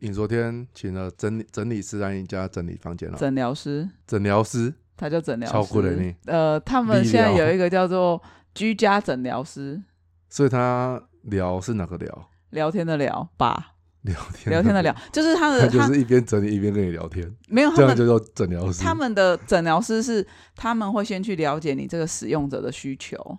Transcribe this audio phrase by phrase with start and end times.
[0.00, 4.72] 你昨天请了整理整理师来你家整理房间了，诊疗师，诊疗师？
[4.94, 6.14] 他叫诊疗超酷的师你。
[6.26, 8.22] 呃，他们理现在有一个叫做
[8.54, 9.82] 居家诊疗师，
[10.28, 12.28] 所以他聊是哪个聊？
[12.50, 14.62] 聊天的聊吧，聊天聊。
[14.62, 18.82] 天的聊，就是他他的他就是一边整理一边跟你聊天，没有他们这样就叫诊疗师。
[18.82, 23.38] 他们的诊疗师是他们会先去了解你这个使用者的需求，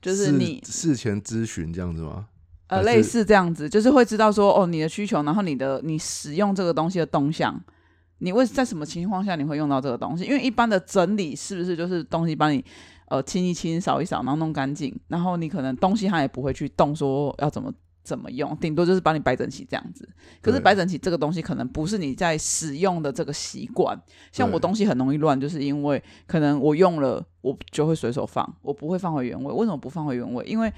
[0.00, 2.28] 就是事你事前咨询这样子吗？
[2.70, 7.60] 呃类似这样子，就是会知道说哦你的需求，然后你的你使用这个东西的动向。
[8.22, 10.24] 你为在什么情况下你会用到这个东西？
[10.24, 12.62] 因为一般的整理是不是就是东西帮你
[13.08, 17.72] 呃清一清、扫一扫，然后弄干净，然后你可能东西它也不会去动，说要怎么
[18.02, 20.06] 怎么用，顶多就是帮你摆整齐这样子。
[20.42, 23.98] 可是摆整齐这个东西可能不是你在使用的这个习惯，
[24.32, 29.50] 像我东西很容易乱，就是因为可能我用了我就会随手放，我不会放回原位。
[29.50, 30.44] 为什么不放回原位？
[30.44, 30.70] 因为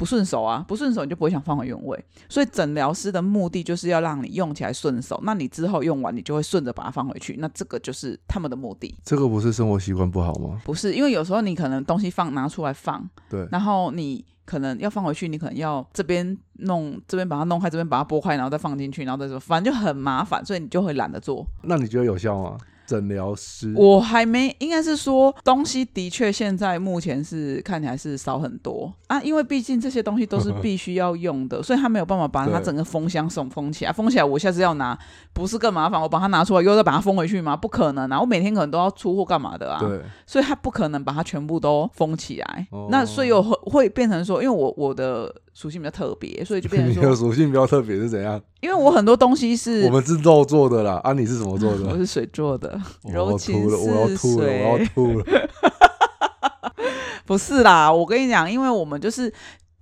[0.00, 2.04] 不顺手啊，不顺手你就不会想放回原位。
[2.26, 8.98] 所以诊疗师的目的就是要让你用起来顺手，那你之后用完你就会顺着把它放回去，那这个就是他们的目的。
[9.04, 10.58] 这个不是生活习惯不好吗？
[10.64, 21.46] 不是因为有时候你可能东西放拿出来放，对，然后你可能要放回去，你可能要这边弄这边把它弄开，这边把它拨开，然后再放进去，然后再说，反正就很麻烦，所以你就会懒得做。
[21.64, 22.56] 那你觉得有效吗？
[22.90, 34.98] 诊疗师，我还没，应该是说东西的确现在目前是看起来是少很多啊，因为毕竟这些东西都是必须要用的，所以他没有办法把它整个封箱送封起来，封起来我下次要拿
[35.32, 37.56] 不是更麻烦，我把它拿出来又再把它封回去吗？
[37.56, 39.78] 不可能啊，我每天可能都要出货干嘛的啊？
[39.78, 42.66] 对，所以他不可能把它全部都封起来。
[42.72, 48.40] 哦那所以有会会变成说，因为我我的属性比较特别，所以就变 你成说，属性比较特别是怎样？
[48.60, 51.84] 因为我很多东西是我们是肉做的啦，啊，你是什么做的？
[51.92, 54.86] 我是水做的， 我要柔情吐了，我要似吐了，我要水。
[54.94, 55.24] 吐了。
[57.26, 59.32] 不是啦，我跟你讲，因为我们就是。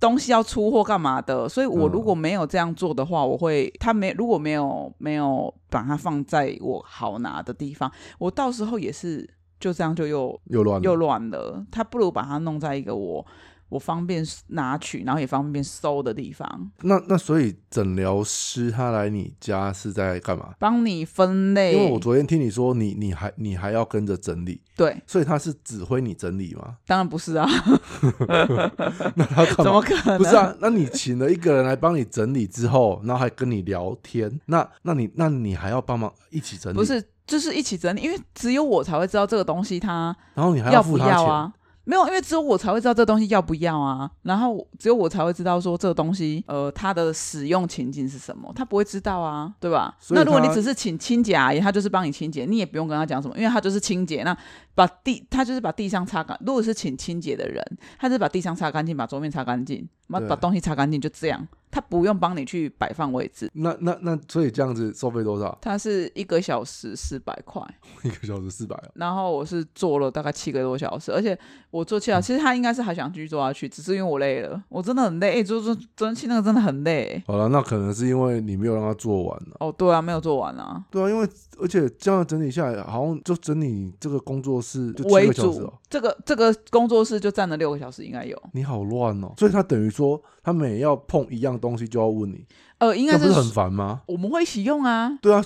[0.01, 1.49] 东西要出货干嘛的？
[1.49, 11.65] 所以我嗯如果没有这样做的话，我会他没如果没有没有把它放在我好拿的地方，我到时候也是就这样就又又乱了又乱了。
[11.69, 13.25] 他不如把它弄在一个我
[13.69, 20.49] 我方便拿取，然后也方便收的地方，那那所以诊疗师他来你家是在干嘛？
[20.59, 21.73] 帮你分类。
[21.73, 26.77] 因为我昨天听你说你你还你还要跟着整理，对，所以他是指挥你整理吗？
[26.87, 27.47] 当然不是啊，
[29.15, 29.45] 那他？
[29.63, 30.17] 怎么可能？
[30.17, 36.75] 不是啊，那你请了一个人来帮你整理之后，然后还跟你聊天，那那你那你还要帮忙一起整理？
[36.75, 41.53] 不，是，就是一起整理，因为只有我才会知道这个东西它然后你还要不付他钱，要啊。
[41.89, 49.97] 没有，因为只有我才会知道这东西要不要啊，然后只有我才会知道说这个东西，呃，它的使用情境是什么，他不会知道啊，对吧？
[50.11, 54.37] 那如果你只是请清洁阿姨，他就是帮你清洁，你也不用跟他讲什么，因为他就是清洁，那
[54.75, 56.37] 把地他就是把地上擦干。
[56.45, 57.65] 如果是请清洁的人，
[57.97, 63.49] 他就是把地上擦干净，把桌面擦干净，把对把东西擦干净，就这样，他不用帮你去摆放位置。
[63.53, 65.57] 那那那所以这样子收费多少？
[65.61, 67.61] 他是一个小时四百块，
[68.03, 68.91] 一个小时四百哦。
[68.95, 71.37] 然后我是做了大概七个多小时，而且
[71.71, 77.21] 我做嗯七小时，其实他应该是还想继续做下去，只是因为我累了，我真的很累，欸做做蒸汽那个真的很累。
[77.27, 79.57] 好了，那可能是因为你没有让他做完了。
[79.59, 81.27] 哦，对啊，没有做完啊，对啊，因为
[81.59, 88.39] 而且这样整理下来，好像就整理这个工作室就七个小时这个这个工作室就站了六个小时，应该有。
[88.53, 92.45] 你好乱哦，所以他等于说，他每要碰一样东西就要问你，
[92.77, 94.01] 呃，应该是很烦吗？
[94.05, 95.17] 我们会一起用啊。
[95.21, 95.43] 对啊，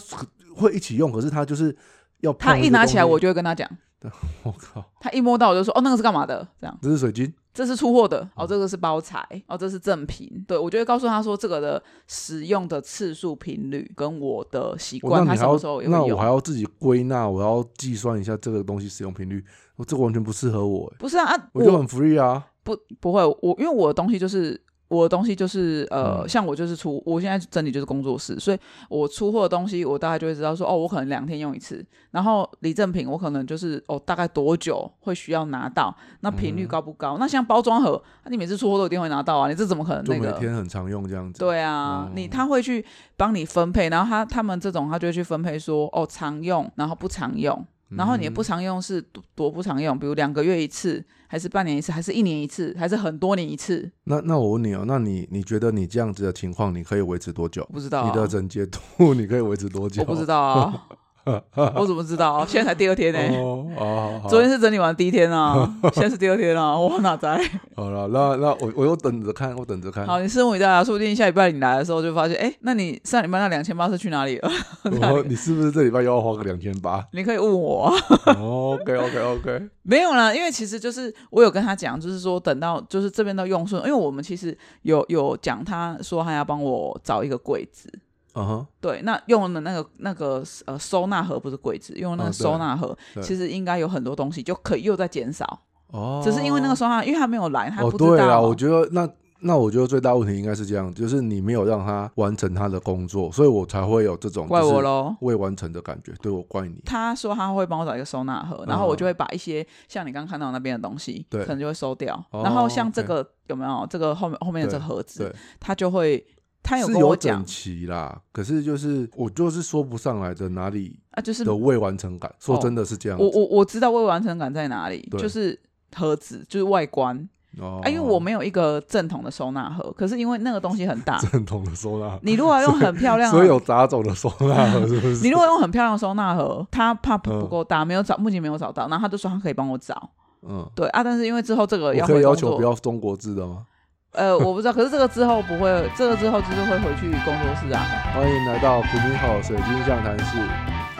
[0.56, 1.76] 会一起用，可是他就是
[2.20, 3.70] 要碰他一拿起来，我就会跟他讲，
[4.44, 6.46] 我靠，他一摸到我就说，哦，那个是干嘛的？
[6.60, 10.44] 这样，这是水晶，这是出货的，哦，这个是包材，哦，这是正品。
[10.47, 16.34] 对我就会告诉他说，这个的使用的次数、频率跟我的习我惯，他什么时候也会用那我还。
[16.34, 22.44] 要自己归纳，我要计算一下这个东西使用频率，我这个完全不适合我，欸不是啊，啊我就很 free 啊。
[22.63, 28.58] 不不会，我因为我的东西就是我的东西就是呃，嗯像我就是出，我现在整理就是工作室，所以
[28.90, 37.18] 我出货的东西，我大概就会知道说，哦，我可能两天用一次，然后礼赠品我可能就是哦，大概多久会需要拿到，那频率嗯高不高？
[37.20, 40.40] 那像包装盒，啊你每次出货都一定会拿到啊，你这怎么可能就每那个？
[40.40, 41.40] 天很常用这样子。
[41.40, 42.86] 对啊，哦你他会去
[43.18, 47.66] 帮你分配，然后他他们这种他就会去分配说，哦，常用，然后不常用，
[47.98, 53.92] 然后你的不嗯常用是多多不常用，比如两个月一次，还是半年一次，还是一年一次，还是很多年一次？
[54.06, 57.68] 那那我问你哦，那你你觉得你这样子的情况，你可以维持多久？
[57.72, 58.80] 不知道、啊，你的整洁度
[59.16, 60.01] 你可以维持多久？
[60.01, 60.88] 我不知道啊，
[61.75, 62.46] 我怎么知道啊？
[62.48, 67.42] 现在才第二天呢、哦，昨天是整理完第一天啊， 现在是第二天啊，我哪在？
[67.75, 70.06] 好了，那那我我又等着看，我等着看。
[70.06, 74.52] 好，你拭目以待啊，说不定下礼拜你来的时候就发现，哎、那你上礼拜那两千八是去哪里了？
[74.84, 77.94] 我说你是不是这礼拜又要花个两千八你可以问我啊。
[78.38, 87.90] ？OK OK OK，没有啦，因为其实就是我有跟他讲，就是说等到就是这边都用顺，因为我们其实有有讲，他说他要帮我找一个柜子，
[88.35, 93.24] 嗯哼，对，那用的那个那个呃收纳盒不是柜子，用那个收纳盒，对。
[93.24, 95.59] 其实应该有很多东西就可以又在减少，
[95.91, 98.09] 哦，只是因为那个收纳，因为他没有来，他哦，不知道。
[98.12, 99.07] 对啊，我觉得那
[99.45, 105.15] 那我觉得最大问题应该是这样，就是你没有让他完成他的工作，所以我才会有这种怪我喽。
[105.19, 106.81] 未完成的感觉，对我怪你。
[106.85, 111.44] 他说他会帮我找一个收纳盒，然后我就会把一些像你刚刚看到那边的东西，嗯对。
[111.44, 112.15] 可能就会收掉。
[112.31, 112.41] 哦。
[112.44, 113.85] 然后像这个有没有？
[113.89, 116.25] 这个后面后面的这个盒子对，他就会
[116.63, 122.33] 他有跟我讲整齐啦，可是就是我就是说不上来的哪里啊，就是的未完成感。
[122.39, 125.60] 说真的是这样子我我我知道未完成感在哪里，对就是
[125.94, 127.27] 盒子，就是外观
[127.60, 135.21] 哦啊，因为我没有一个正统的收纳盒，可是因为那个东西很大， 正统的收纳，你如果要用很漂亮的， 所以有杂种的收纳盒是不是？
[135.21, 140.09] 你如果用很漂亮的收纳盒，他怕不嗯不够大，没有找，目前没有找到，然后他就说他可以帮我找，
[140.48, 143.66] 嗯，对啊，但是因为之后这个我要可以要求不要中国字的吗？
[144.13, 147.81] 呃，我不知道，可是这个之后不会，这个之后就是会回去工作室啊，
[148.13, 150.38] 欢迎来到古明好水晶象谈室。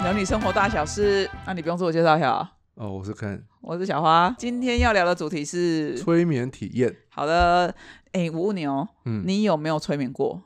[0.02, 1.30] 聊你生活大小事。
[1.46, 6.92] 那你不用自我介绍一下啊，哦，我是 Ken，我是小花，今天要聊的主题是催眠体验。
[7.10, 7.76] 好的，
[8.14, 10.42] 哎，我问你哦，嗯，你有没有催眠过？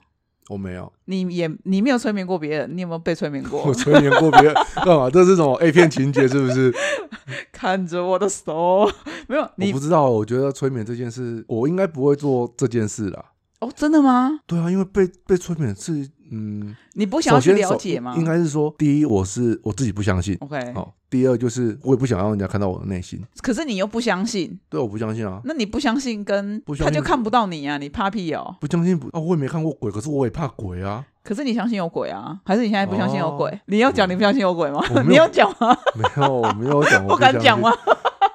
[0.49, 3.73] 我没有，你也你没有催眠过别人，你有没有被催眠过 我？
[3.73, 4.53] 催眠过别人
[4.83, 5.09] 干嘛？
[5.09, 6.73] 这是什么 A 片情节是不是？
[7.51, 8.89] 看着我的手，
[9.27, 13.25] 没有我你不知道，我觉得催眠这件事，我应该不会做这件事啦。
[13.59, 14.39] 哦，真的吗？
[14.45, 18.15] 对啊，因为被被催眠是，嗯，你不想要去了解吗？
[18.18, 28.56] 应该是说，第一，我是我自己不相信，OK，好、第二就是我也不想让人家看到我的内心，可是你又不相信，对，我不相信啊，那你不相信跟他就看不到你啊，你怕屁哦。
[28.59, 32.39] 不相信不啊，我也没看过鬼，可是我也怕鬼啊，可是你相信有鬼啊？
[32.45, 33.50] 还是你现在不相信有鬼？
[33.50, 35.77] 哦你要讲你不相信有鬼吗 你要讲吗？
[35.95, 37.71] 没有，我没有讲，我不敢讲吗？？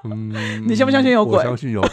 [0.04, 1.90] 嗯，你相不相信有鬼我相信有鬼，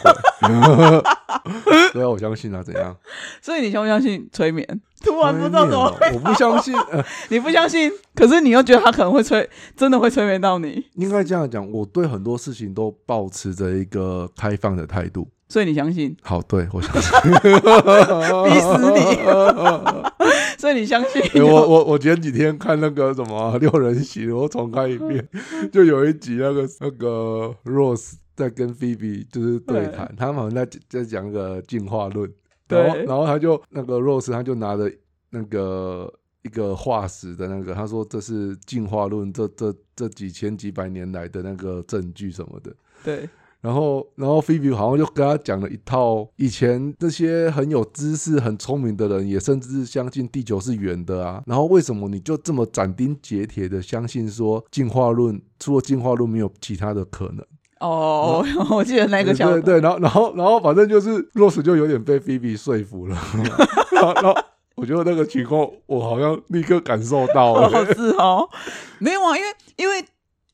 [1.94, 2.96] 对啊，我相信啊，怎样？
[3.42, 4.66] 所以你相不相信催眠？
[5.04, 15.30] 突然不知道怎么，我不相信，呃， 你不相信，可是你又觉得他可能会催，真的会催眠到你，应该这样讲，我对很多事情都保持着一个开放的态度。
[15.50, 17.12] 所以你相信，好，对我相信。
[17.42, 19.00] 逼死你。
[20.60, 21.22] 所以你相信？
[21.22, 25.28] 欸我我我前几天看那个什么六人行，我重看一遍，
[25.72, 32.32] 就有一集那个那个 Rose 在跟 Phoebe 就是对谈，他们好像在在讲那个进化论，
[32.68, 34.92] 然后对然后他就那个 Rose 他就拿着
[35.32, 36.14] 那个
[36.44, 42.76] 一个化石的那个，他说这是进化论这这这几千几百年来的那个证据什么的。
[43.04, 43.30] 对，
[43.62, 51.44] 然后，然后菲比好像就跟他讲了一套以前这些很有知识、很聪明的人，也甚至相信地球是圆的啊。
[51.46, 57.46] 然后为什么你就这么斩钉截铁的相信说进化论除了进化论没有其他的可能？
[57.80, 63.18] 哦，我记得那个桥段，对对，然后然后然后反正就是 Rose 就有点被菲比说服了，
[63.92, 64.36] 然后然后
[64.76, 67.68] 我觉得那个情况我好像立刻感受到了。
[67.68, 68.50] 哦，是哦，
[69.00, 70.06] 没有啊，因为因为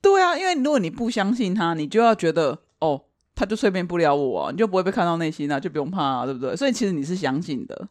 [0.01, 2.59] 对啊，因为如果你不相信他，你就要觉得哦，
[3.35, 6.55] 他就催眠不了我、啊，你就不会被看到内心啊，就不用怕、啊，对不对？
[6.55, 7.85] 所以其实你是相信的。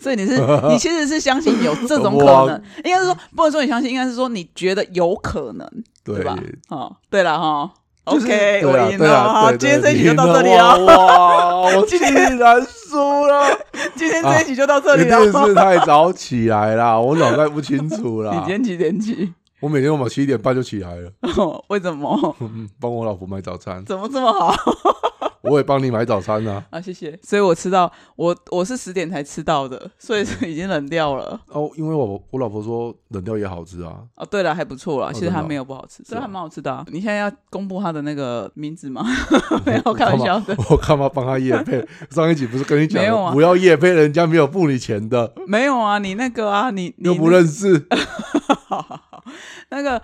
[0.00, 0.36] 所以你是
[0.68, 5.66] 你其实是相信有这种可能，应该是说不能说你相信，应该是说你觉得有可能，
[6.04, 6.36] 对对吧？
[6.68, 7.70] 哦，对了哈
[8.04, 12.00] ，OK，我赢了，今天这一集就到这里赢了我 竟
[12.38, 13.46] 然输了。
[13.94, 15.22] 今天这一集就到这一里了。
[15.30, 18.46] 定是太 早起来了，我脑袋不清楚了你今。
[18.46, 19.32] 天几点起？
[19.60, 21.12] 我每天我们七点半就起来了，
[21.68, 22.36] 为什么？
[22.40, 24.54] 嗯帮我老婆买早餐，怎么这么好？
[25.42, 26.62] 我也帮你买早餐啊。
[26.70, 27.18] 啊，谢谢。
[27.22, 31.40] 所以我吃到我我是十点才吃到的，所以是已经冷掉了。
[31.48, 36.84] 哦，因为我我老婆说冷掉也好吃啊，哦，对了，还不错啦，其实真的哦还没有不好吃，是啊还蛮好吃的、啊。
[36.88, 39.02] 你现在要公布他的那个名字吗？
[39.64, 41.86] 没有，开玩笑的，我干嘛帮他叶配？
[42.10, 47.86] 上一集不是跟你讲没有啊，不要叶配，人家没有付你钱的，没有啊，你那个啊，你你又不认识。
[48.68, 49.09] 好好好，
[49.70, 50.00] 那个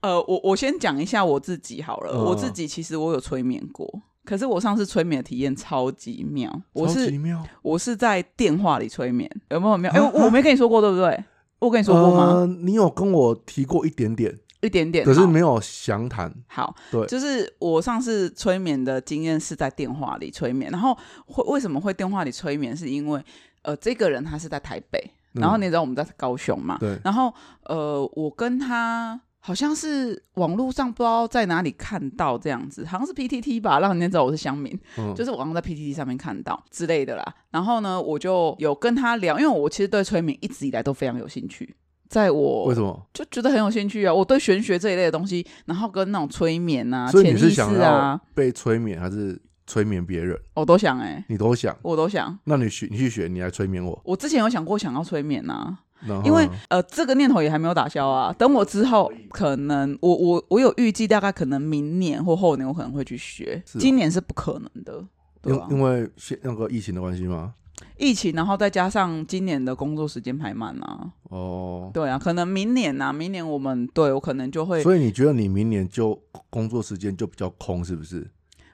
[0.00, 4.02] 呃，我我先讲一下我自己好了，嗯我自己其实我有催眠过。
[4.24, 9.90] 可是我上次催眠的体验超级妙，我超是级妙，我是在电话里催眠，有没有很妙？
[9.92, 11.24] 哎、啊我我没跟你说过对不对？
[11.58, 12.26] 我跟你说过吗？
[12.34, 16.32] 呃你有跟我提过一点点，一点点，可是没有详谈。
[16.46, 20.96] 好，对就是我上次催眠的经验是在电话里催眠，然后
[21.26, 22.76] 会为什么会电话里催眠？
[22.76, 23.22] 是因为
[23.62, 27.32] 呃，这个人他是在台北，嗯然后你知道我们在高雄嘛，对，然后
[27.64, 37.34] 呃，我跟他好像是网络上不知道在哪里看到这样子，好像是 PTT 吧，让人家知道我是乡民，嗯， 就是我好像在 PTT 上面看到之类的啦。
[37.50, 41.76] 然后呢，我就有跟他聊，因为我其实对催眠一直以来都非常有兴趣。
[42.08, 43.06] 在我为什么？
[43.14, 44.12] 就觉得很有兴趣啊！
[44.12, 50.36] 我对玄学这一类的东西，然后跟那种催眠啊、所以潜意识你是想啊要，被催眠，还是催眠别人？
[50.54, 51.76] 我都想哎、你都想？
[51.82, 52.36] 我都想。
[52.42, 54.02] 那你学，你去学，你来催眠我。
[54.04, 55.78] 我之前有想过想要催眠啊，
[56.24, 58.32] 因为呢呃，这个念头也还没有打消啊。
[58.32, 65.06] 等我之后，可能我我我有预计，大概可能明年或后年我可能会去学，哦今年是不可能的，
[65.40, 67.54] 对吧、因因为现那个疫情的关系吗？
[67.96, 76.18] 疫情，然后再加上今年的工作时间排满啊，哦，对啊，可能明年呐、明年我们对我可能就会，所以你觉得你明年就
[76.50, 78.28] 工作时间就比较空，是不是？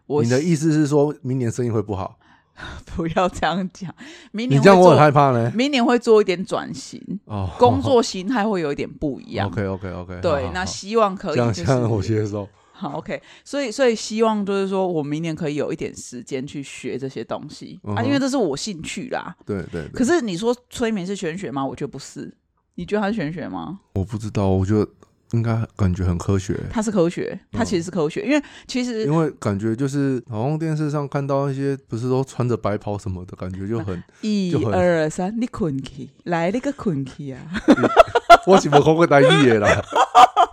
[0.07, 2.19] 我你的意思是说明年生意会不好？
[2.97, 3.95] 不要这样讲，
[4.33, 5.53] 明你这样我很害怕呢。
[5.55, 9.47] 明年会做一点转型，哦，工作形态会有一点不一样。
[9.47, 12.49] OK OK OK，对，那希望可以、这样就是，这样我接受。
[12.73, 19.35] 好，OK，所以所以希望就是说我明年可以有一点时间去学这些东西、啊，因为这是我兴趣啦。
[19.45, 21.65] 对对对，可是你说催眠是玄学吗？
[21.65, 22.35] 我觉得不是。
[22.75, 23.81] 你觉得它是玄学吗？
[23.95, 24.87] 我不知道，我觉得
[25.33, 37.41] 应该感觉很科学，它是科学，它其实是科学，因为其实因为感觉就是好像电视上看到一些不是都穿着白袍什么的，感觉就很一二三，你困去，来那个困去啊。
[38.47, 39.69] 我怎么看过台语的啦？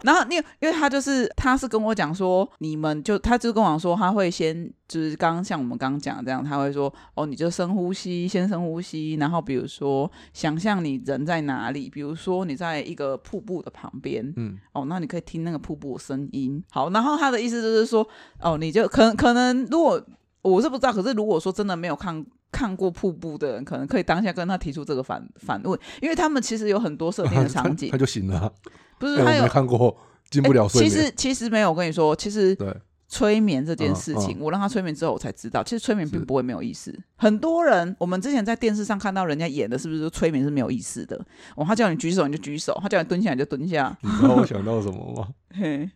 [0.03, 16.61] 然后因为因为他就是他是跟我讲说，你们就他就跟我讲说，他会先就是刚刚像我们刚刚讲的这样，他会说哦，你就深呼吸，先深呼吸，然后比如说想象你人在哪里，比如说你在一个瀑布的旁边，嗯，哦，那你可以听那个瀑布的声音。
[16.69, 18.05] 好，然后他的意思就是说，
[18.41, 20.05] 哦，你就可可能如果
[20.43, 22.23] 我是不知道，可是如果说真的没有看。
[22.53, 28.51] 看过瀑布的人，可能可以当下跟他提出这个反反问，因为他们其实有很多设定的场景 他，就醒了啊。
[28.99, 29.97] 不是他有看过，
[30.29, 30.83] 进不了睡。
[30.83, 32.71] 欸其实其实没有，我跟你说，其实对，
[33.13, 36.91] 催眠这件事情，嗯我让他催眠之后，我才知道，其实催眠并不会没有意思。
[37.15, 41.15] 很多人，我们之前在电视上看到人家演的，是不是说催眠是没有意思的？
[41.55, 43.95] 哦，他叫你举手你就举手，他叫你蹲下你就蹲下。
[44.01, 45.27] 你知道我想到什么吗？
[45.55, 45.87] 嘿，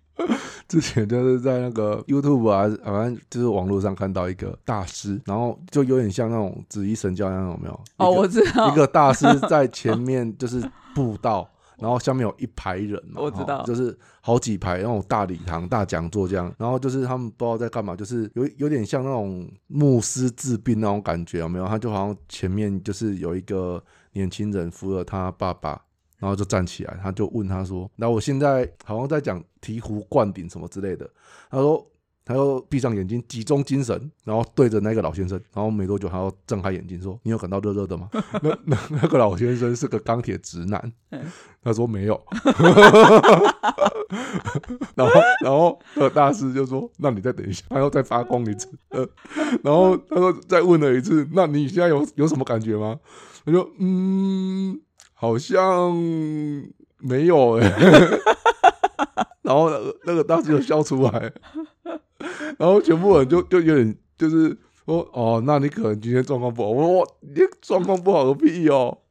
[0.68, 7.82] 之前就是在那个 YouTube 啊，反正就是网络上看到一个大师，然后就有点像那种紫衣神教那样，有没有？
[7.98, 21.68] 哦，我知道，一个大师在前面就是布道，然后下面有一排人嘛，我知道哦就是好几排那种大礼堂、大讲座这样，然后就是他们不知道在干嘛，就是有有点像那种牧师治病那种感觉，有没有？
[21.68, 25.82] 他就好像前面就是有一个年轻人扶了他爸爸。
[26.20, 31.08] 然后就站起来，他就问他说：“那我现在好像在讲醍醐灌顶什么之类的。”
[31.48, 31.88] 他说
[32.28, 38.10] ：“他又闭上眼睛，集中精神，然后对着那个老先生，然后没多久，他又睁开眼睛说：‘你有感到热热的吗？’
[38.44, 41.24] 那那那个老先生是个钢铁直男嗯，
[41.64, 42.22] 他说没有。
[44.96, 49.08] 然后然后那个大师就说：‘那你再等一下，他又再发光一次。’呃，
[49.64, 53.00] 然后他说再问了一次：‘那你现在有有什么感觉吗？’
[53.46, 54.82] 他说：‘嗯，
[55.14, 55.96] 好像
[57.00, 57.68] 没有哎、
[59.44, 61.32] 然后那个那个大师就笑出来，
[62.58, 66.70] 然后全部人就就有点就是说哦，那你可能今天状况不好。
[66.70, 68.98] 我说我你状况不好个屁哦。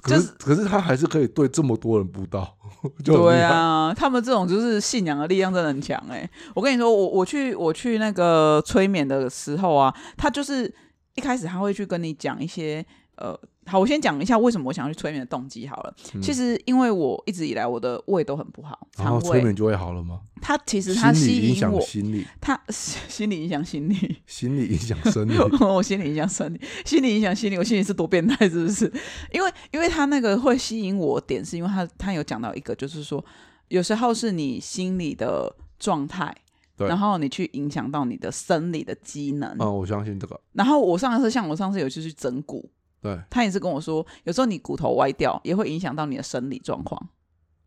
[0.00, 2.56] 可是、就是可是他还是可以对这么多人布道，
[3.04, 10.72] 就很对，啊，他们这种就是信仰的力量真的很强哎、我跟你说，我我去我去那个催眠的时候啊，他就是
[11.16, 12.84] 一开始他会去跟你讲一些
[13.16, 13.36] 呃，
[13.68, 15.94] 好，我先讲一下为什么我想要去催眠的动机好了。
[16.14, 20.20] 嗯其实因为我一直以来我的胃都很不好，然后肠胃催眠就会好了吗？
[20.40, 25.34] 它其实它吸引我，响心理，它心理影响心理，心理影响生理。
[25.60, 28.92] 我心理影响生理，心理影响心理，我心理是多变态是不是？
[29.32, 33.24] 因为因为他那个会吸引我点，是因为他他有讲到一个，就是说
[33.68, 36.34] 有时候是你心理的状态。
[36.76, 39.52] 对然后你去影响到你的生理的机能。
[39.58, 42.70] 嗯，我相信这个，然后我上次像我上次有去去整骨，
[43.00, 47.08] 对，他也是跟我说，有时候你骨头歪掉也会影响到你的生理状况，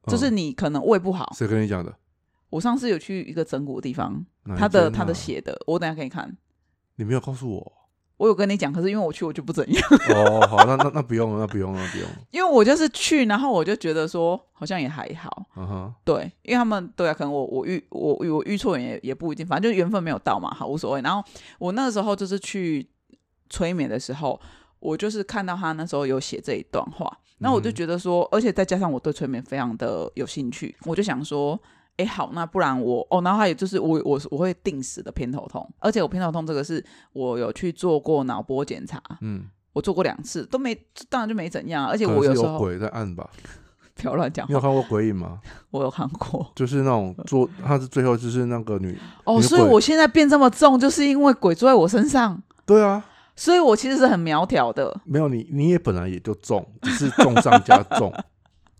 [0.07, 1.31] 就是嗯你可能胃不好。
[1.35, 1.93] 谁跟你讲的？
[2.49, 6.35] 我上次有去一个整骨的地方，哪一他的他的写的，我等一下给你看。
[6.95, 7.73] 你没有告诉我。
[8.17, 9.83] 我有跟你讲，可是因为我去我就不怎样，
[10.13, 12.15] 哦，好，那那那不用了，那不用了，那不用了。
[12.29, 21.01] 因为我就是去，然后我就觉得说好像也还好，嗯哼，对，因为他们对啊，可能我我遇我我遇错人也也不一定，反正就缘分没有到嘛，好无所谓。
[21.01, 22.87] 然后我那个时候就是去
[23.49, 24.39] 催眠的时候，
[24.81, 31.57] 我就是看到他那时候有写这一段话，那我就嗯觉得说，而且再加上我对催眠非常的有兴趣，我就想说。
[31.97, 36.83] 哎，好，那不然我哦，然后还有就是我我我会定时的偏头痛，而且我偏头痛这个是
[37.13, 40.73] 我有去做过脑波检查，嗯，我做过两次都没，
[41.09, 43.29] 当然就没怎样，而且我时候有鬼在按吧？
[43.93, 45.39] 不要乱讲话，你有看过鬼影吗？
[45.69, 53.05] 我有看过 就是那种做，他是最后就是那个女，哦，所以我现在变这么重，就是因为鬼坐在我身上，对啊，
[53.41, 55.01] 所以我其实是很苗条的。
[55.03, 58.13] 没有你，你也本来也就重，只是重上加重，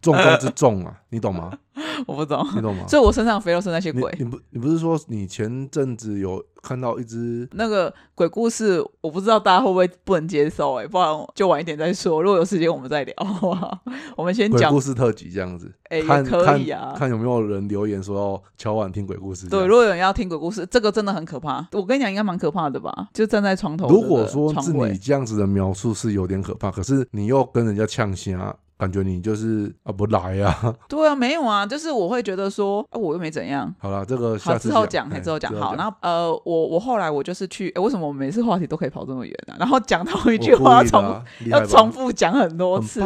[0.02, 1.52] 重中之重啊，你懂吗？
[2.06, 2.86] 我不懂，你懂吗？
[2.88, 4.14] 所以我身上肥肉是那些鬼。
[4.18, 12.22] 你你不你不是说你前阵子有看到一只那个鬼故事，我不知道大家会不会不能接受哎、不然就晚一点再说。
[12.22, 13.80] 如果有时间我们再聊，好不好？
[14.18, 15.72] 我们先讲鬼故，事特辑这样子？
[15.90, 17.00] 哎、也看可以啊看。
[17.02, 21.66] 看有没有人留言说要敲碗听鬼故事对，如果有人要听鬼故事，这个真的很可怕。
[21.72, 22.92] 我跟你讲，应该蛮可怕的吧？
[23.14, 30.74] 就站在床头如果说是你这样子的描述是有点可怕，可是你又跟人家呛虾，感觉你就是啊不来啊。
[30.90, 33.72] 对啊，没有啊，就是我会觉得说，啊、我又没怎样。
[33.78, 35.54] 好了，这个好，下次之后讲，哎之后讲。
[35.54, 43.04] 好，然后呃，我我后来我就是去，诶为什么我每次话题都可以跑这么远呢、 然后讲到一句话要重要重复讲很多次。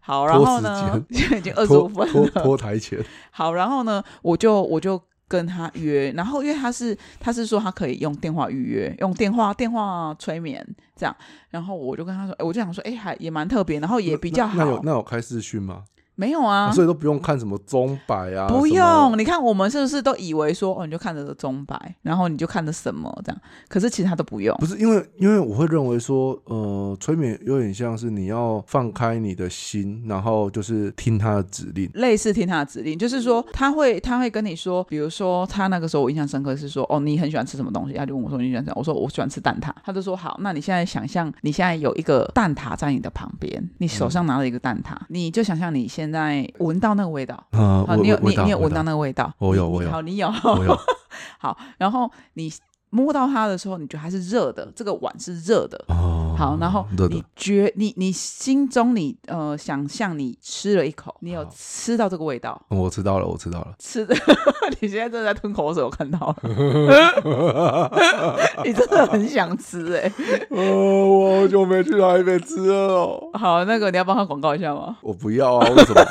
[0.00, 2.42] 好，然后呢，现在 已经二十五分了。
[2.44, 10.64] 拖台前，好，然后呢，我就我就跟他约，然后因为他是他是说他可以用电话预约，用电话电话催眠
[11.02, 11.16] 这样，
[11.50, 14.82] 然后我就跟他说，哎我就想说，哎，还也蛮特别，然后也比较那那有好。
[14.84, 15.82] 那有开视讯吗？
[16.14, 24.66] 没有啊，所以都不用看什么钟摆啊，不用，你看我们是不是都以为说，哦，你就看着钟摆，然后你就看着什么这样，可是其实他都不用不。
[24.66, 31.90] 是因为，因为我会认为说，呃，催眠有点像是你要放开你的心，然后就是听他的指令。
[31.94, 37.94] 类似听他的指令，就是说他会他会跟你说，比如说他那个时候我印象深刻是说，哦，你很喜欢吃什么东西？
[37.94, 38.70] 他就问我说你喜欢吃？
[38.74, 39.72] 我说我喜欢吃蛋挞。
[39.84, 47.34] 他就说好，那你现在想象你现在有一个蛋挞在你的旁边，你手上拿了一个蛋挞，你就想象你现在闻到那个味道。
[47.50, 49.32] 啊，好，你有你你有闻到到那个味道？
[49.38, 50.26] 我有我有好，你有。
[50.26, 50.76] 我有，
[51.38, 52.52] 好，然后你
[52.90, 55.82] 摸到它的时候，你觉得它是热的，这个碗是热的。
[55.88, 56.11] 哦，
[56.42, 63.72] 好，然后你觉你你心中你呃想象你吃了一口，你有吃到这个味道，嗯我知道了，我知道了。
[63.78, 64.12] 吃的，
[64.80, 67.92] 你现在正在吞口水，我看到了，
[68.66, 70.12] 你真的很想吃哎、
[70.50, 70.58] 呃，
[71.06, 73.30] 我好久没去台北吃了哦。
[73.34, 74.96] 好，那个你要帮他广告一下吗？
[75.02, 76.04] 我不要啊，为什么？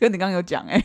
[0.00, 0.82] 跟你刚刚有讲哎、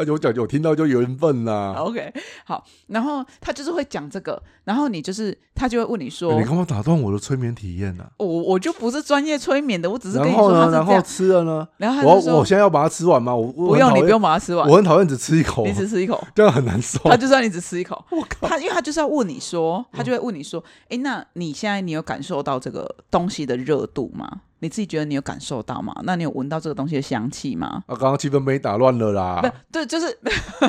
[0.00, 2.12] 而且我讲有听到就缘分呐、OK，
[2.44, 10.56] 好，然后他就是会讲这个，然后你就是他就会问你说，你干嘛打断我的催眠体验呢、我我就不是专业催眠的，我只是跟然后呢？
[10.56, 11.68] 你说他是然后，吃了呢？
[11.76, 13.34] 然后他就说我要我现在要把它吃完吗？
[13.34, 16.22] 我我不用，你不用把它吃完我，很讨厌只吃一口你，只吃一口。
[16.34, 16.98] 这样很难受。
[17.04, 24.40] 他就是要你只吃一口， 我靠，他因为他就是要问你说，他就会问你说，哎，那你现在你有感受到这个东西的热度吗？
[24.60, 25.94] 你自己觉得你有感受到吗？
[26.04, 27.82] 那你有闻到这个东西的香气吗？
[27.86, 30.18] 啊，刚刚气氛被你打乱了啦不。，对，就是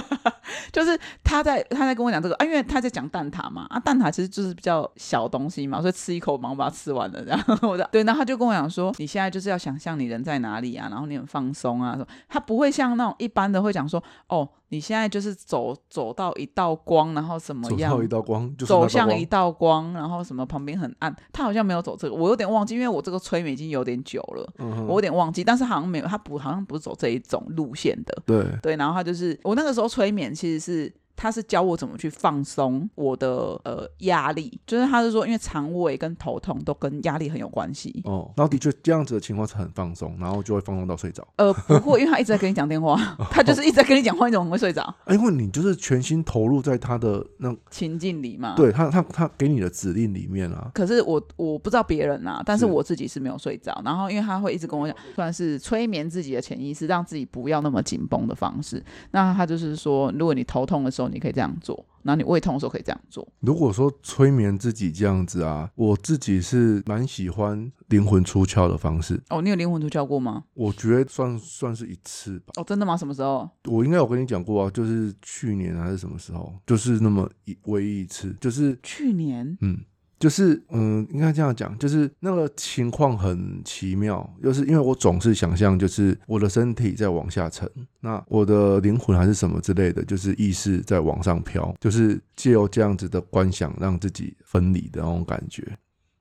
[0.72, 33.30] 就是他在他在跟我讲这个啊，因为他在讲蛋挞嘛啊，蛋挞其实就是比较小东西嘛，所以吃一口马上把它吃完了，这样 我的对，然后他就跟我讲说，你现在就是要想象你人在哪里啊，然后你很放松啊，说他不会像那种一般的会讲说，哦，你现在就是走走到一道光，然后什么样走到一道光，就是道光走向一道光，然后什么旁边很暗，他好像没有走这个，我有点忘记，因为我这个催眠已经有点久了，嗯我有点忘记，但是好像没有，他不好像不是走这一种路线的，对，对，然后他就是我那个时候催眠，其实是他是教我怎么去放松我的
[33.64, 38.02] 呃压力，就是他是说，因为肠胃跟头痛都跟压力很有关系。
[38.06, 41.28] 哦，然后的确这样子的情况是很放松，然后就会放松到睡着。
[41.36, 42.98] 呃，不过因为他一直在跟你讲电话，
[43.30, 44.82] 他就是一直在跟你讲话，你怎么会睡着？
[45.06, 48.56] 啊因为你就是全心投入在他的那，情境里嘛。。
[48.56, 50.72] 对他他他给你的指令里面啊。
[50.74, 53.80] 可是我我不知道别人啊，但是是我自己是没有睡着。
[53.86, 58.84] 然后因为他会一直跟我讲，算是催眠自己的潜意识，让自己不要那么紧绷的方式。
[59.12, 63.28] 那他就是说，如果你头痛的时候，你可以这样做；然后你胃痛的时候可以这样做。
[63.40, 70.46] 如果说催眠自己这样子啊，我自己是蛮喜欢灵魂出窍的方式，哦，你有灵魂出窍过吗？
[70.54, 72.54] 我觉得算算是一次吧。
[72.58, 72.96] 哦，真的吗？
[72.96, 73.50] 什么时候？
[73.66, 79.78] 我应该有跟你讲过啊，就是去年还是什么时候，就是那么一唯一一次，就是去年嗯，
[80.22, 87.68] 就是嗯，应该这样讲，就是那个情况很奇妙，就是因为我总是想象，就是我的身体在往下沉，
[88.00, 95.68] 那我的灵魂还是什么之类的，就是意识在往上飘，就是借由这样子的观想，让自己分离的那种感觉。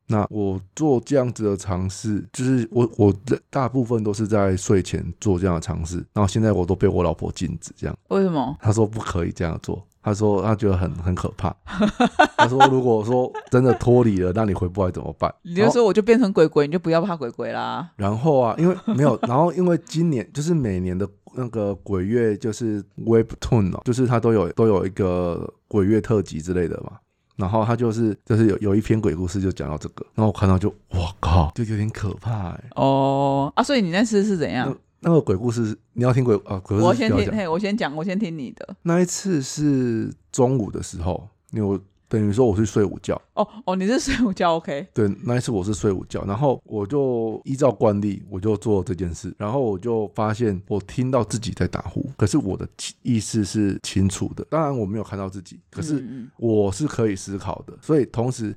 [0.07, 7.97] 那我做这样子的尝试，就是我我的大部分都是在睡前做这样的尝试，然后现在我都被我老婆禁止这样。
[8.09, 8.57] 为什么？
[8.61, 11.55] 她说不可以这样做，他说他觉得很很可怕。
[12.37, 15.33] 他说如果说真的脱离了，那你回不来怎么办？
[15.43, 17.91] 你就说我就变成鬼鬼，你就不要怕鬼鬼啦。
[17.97, 26.93] 然后啊，因为没有， 然后因为今年就是每年的那个鬼月就是 Webtoon 哦，就是它都有都有一个鬼月特辑之类的嘛。
[27.37, 34.77] 然后他就是就是有有一篇鬼故事就讲到这个，然后我看到就我靠，就有点可怕哎、哦啊，所以你那次是怎样？
[35.01, 36.61] 那个鬼故事你要听鬼啊？
[36.61, 37.31] 鬼故我先听。
[37.33, 38.77] 嘿，我先讲，我先听你的。
[38.83, 43.21] 那一次是中午的时候，因为我等于说我去睡午觉。
[43.35, 44.87] 哦哦，你是睡午觉 OK？
[44.93, 52.69] 对，那一次我是睡午觉，然后我就依照惯例，我就做这件事，然后我就发现我听到自己在打呼，可是我的
[53.03, 56.05] 意识是清楚的，当然我没有看到自己，可是
[56.37, 58.55] 我是可以思考的，所以同时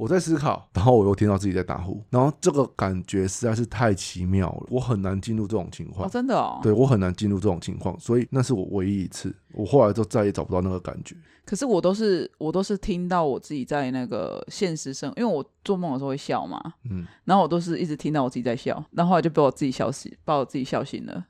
[0.00, 6.06] 我在思考，然后我又听到自己在打呼，然后这个感觉实在是太奇妙了，我很难进入这种情况。
[6.06, 6.58] 哦，真的哦。
[6.62, 11.14] 对我很难进入这种情况，所以那是我唯一一次，我后来就再也找不到那个感觉。
[11.44, 16.58] 可是我都是我都是听到我自己在那个现实生，因为我做梦的时候会笑嘛，
[16.88, 21.26] 嗯，然后我都是一直听到我自己在笑，然后后来就被我自己笑醒，把我自己笑醒了。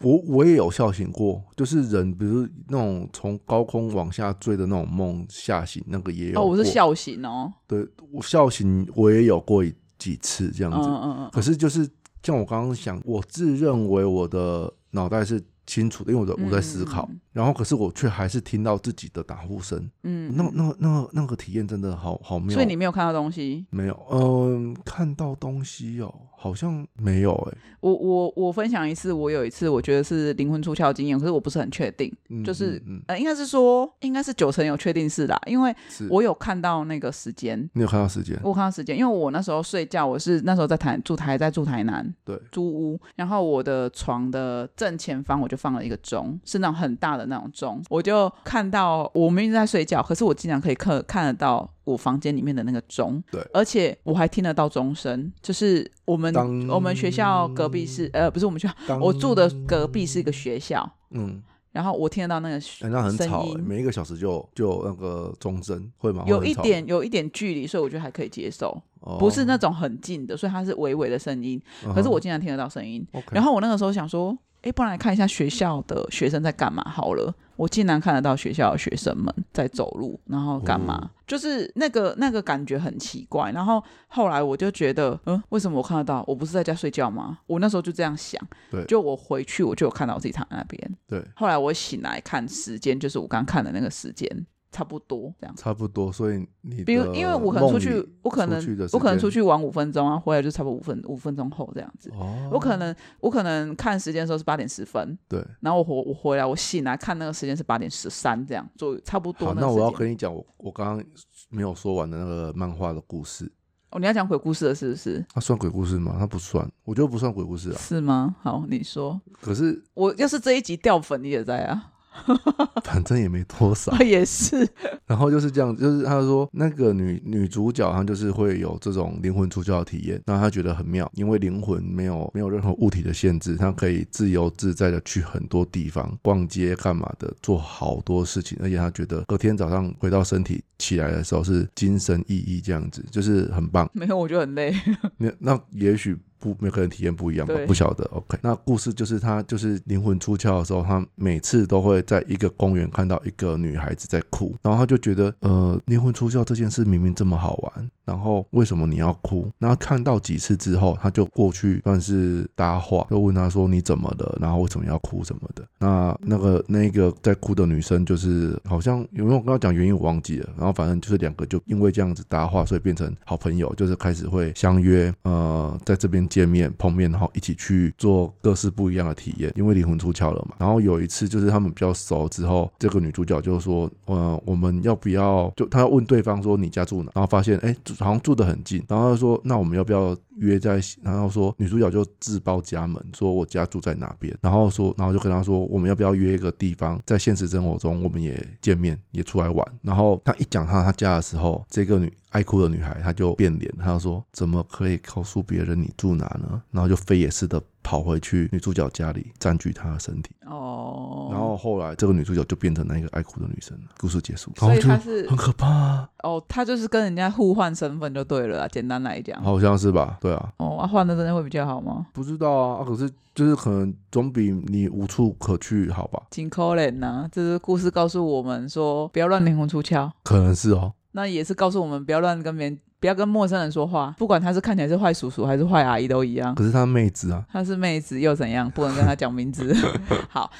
[0.00, 7.52] 我我也有笑醒过，就是人，比如那种从高空往下坠的那种梦吓醒，那个也有哦，我是过，笑醒哦。
[7.66, 9.64] 对我笑醒我也有过
[9.98, 11.88] 几次这样子，嗯嗯嗯可是就是
[12.22, 22.52] 像我刚刚想，我自认为我的脑袋是清楚的，因为我的我在思考，嗯然后可是我却还是听到自己的打呼声，嗯，那那那个那个体验真的好好妙。
[22.52, 23.64] 所以你没有看到东西。
[23.70, 33.02] 没有，嗯、看到东西哦，好像没有哎、我我我分享一次，我有一次我觉得是灵魂出窍经验，可是我不是很确定，嗯就是嗯嗯。
[33.06, 35.72] 呃，应该是说应该是九成有确定是啦，因为
[36.10, 38.36] 我有看到那个时间，你有看到时间？
[38.42, 42.36] 我有看到时间，因为我那时候睡觉，我是那时候在台住台在住台南，对。
[42.50, 53.40] 租屋，然后我的床的正前方我就放了一个钟，是那种很大的那种钟，我就看到我明明在睡觉，可是我竟然可以看看得到我房间里面的那个钟，对。
[53.52, 56.34] 而且我还听得到钟声，就是我们
[56.68, 66.24] 我们学校隔壁是呃不是我们学校，我住的隔壁是一个学校，嗯，然后我听得到那个声吵、欸，音每一个小时就就那个钟声，会吗？
[66.26, 69.16] 有一点有一点距离，所以我觉得还可以接受，哦。
[69.18, 73.06] 不是那种很近的，所以它是微微的声音，嗯可是我竟然听得到声音。
[73.30, 77.32] 然后我那个时候想说，哎，不然来看一下学校的学生在干嘛好了。
[77.56, 80.94] 我竟然看得到学校的学生们在走路，然后干嘛？
[80.94, 83.50] 哦就是那个那个感觉很奇怪。
[83.50, 86.24] 然后后来我就觉得，嗯，为什么我看得到？
[86.26, 87.38] 我不是在家睡觉吗？
[87.46, 88.40] 我那时候就这样想。
[88.70, 90.96] 对就我回去我就有看到我自己躺在那边。
[91.06, 95.56] 对，后来我醒来看时间，就是我刚看的那个时间，差不多这样。
[95.56, 102.10] 差不多，所以你比如，因为我可能出去，我可能我可能出去玩五分钟啊，回来就差不多五分五分钟后这样子。
[102.12, 105.44] 哦，我可能我可能看时间的时候是八点十分，对。
[105.60, 111.04] 然后我回我回来我醒来看那个时间是八点十三这样，就差不多好，那我要跟你讲，我我刚刚
[111.48, 113.50] 没有说完的那个漫画的故事，
[113.90, 115.24] 哦，你要讲鬼故事了是不是？
[115.32, 116.16] 它算鬼故事吗？
[116.18, 117.78] 那不算，我觉得不算鬼故事啊。
[117.78, 118.36] 是吗？
[118.42, 119.18] 好，你说。
[119.40, 121.92] 可是我要是这一集掉粉，你也在啊？
[122.84, 123.92] 反正也没多少。
[123.98, 124.68] 也是，
[125.06, 143.88] 然后就是这样，就是他说那个女女主角，她就是会有这种灵魂出窍的体验，那她觉得很妙，因为灵魂没有没有任何物体的限制，她可以自由自在的去很多地方逛街干嘛的，做好多事情，而且她觉得隔天早上回到身体起来的时候是精神奕奕这样子，就是很棒。
[143.92, 144.74] 没有我就很累。
[145.18, 148.04] 那那也许不每个人体验不一样吧，不晓得。
[148.12, 159.50] OK，那故事就是他就是灵魂出窍的时候，他每次都会在一个公园看到一个女孩子在哭，然后他就觉得呃灵魂出窍这件事明明这么好玩，然后为什么你要哭？
[159.58, 164.38] 然后看到几次之后，他就过去算是搭话，就问他说你怎么了？
[164.40, 165.66] 然后为什么要哭什么的？
[165.78, 180.54] 那那个那个在哭的女生就是好像有没有跟他讲原因我忘记了，然后反正就是两个就因为这样子搭话，所以变成好朋友，就是开始会相约呃在这边见面碰面，然后一起去做各式不一样的体验，因为灵魂出窍了嘛。
[180.58, 190.80] 然后有一次就是他们比较熟之后，这个女主角就说呃我们要不要就她要问对方说你家住哪，然后发现哎好像住得很近，然后她说那我们要不要约在？
[191.02, 199.66] 然后说女主角就自报家门，说我家住在哪边，然后说然后就跟她说我们要不要约一个地方，在现实生活中我们也见面也出来玩。
[199.82, 206.62] 然后她一讲她她家的时候，这个女爱哭的女孩她就变脸，她就说怎么可以告诉别人你住哪呢？
[206.70, 210.30] 然后就飞也似的跑回去女主角家里占据她的身体。
[210.46, 219.42] 哦，然后后来这个女主角就变成那个爱哭的女生了，故事结束，所以然后就他是很可怕、啊，哦，她就是跟人家互换身份就对了啊，简单来讲。
[219.42, 220.16] 好像是吧？
[220.20, 222.06] 对啊，哦，啊，换的真的会比较好吗？
[222.12, 226.22] 不知道啊，啊可是就是可能总比你无处可去好吧？
[226.30, 230.10] 挺可怜呐，这是故事告诉我们说，不要乱灵魂出窍。
[230.24, 236.54] 可能是哦，那也是告诉我们不要乱跟别人，不要跟陌生人说话，不管他是看起来是坏叔叔还是坏阿姨都一样。
[236.54, 238.70] 可是他妹子啊，他是妹子又怎样？
[238.70, 239.74] 不能跟他讲名字。
[240.28, 240.50] 好，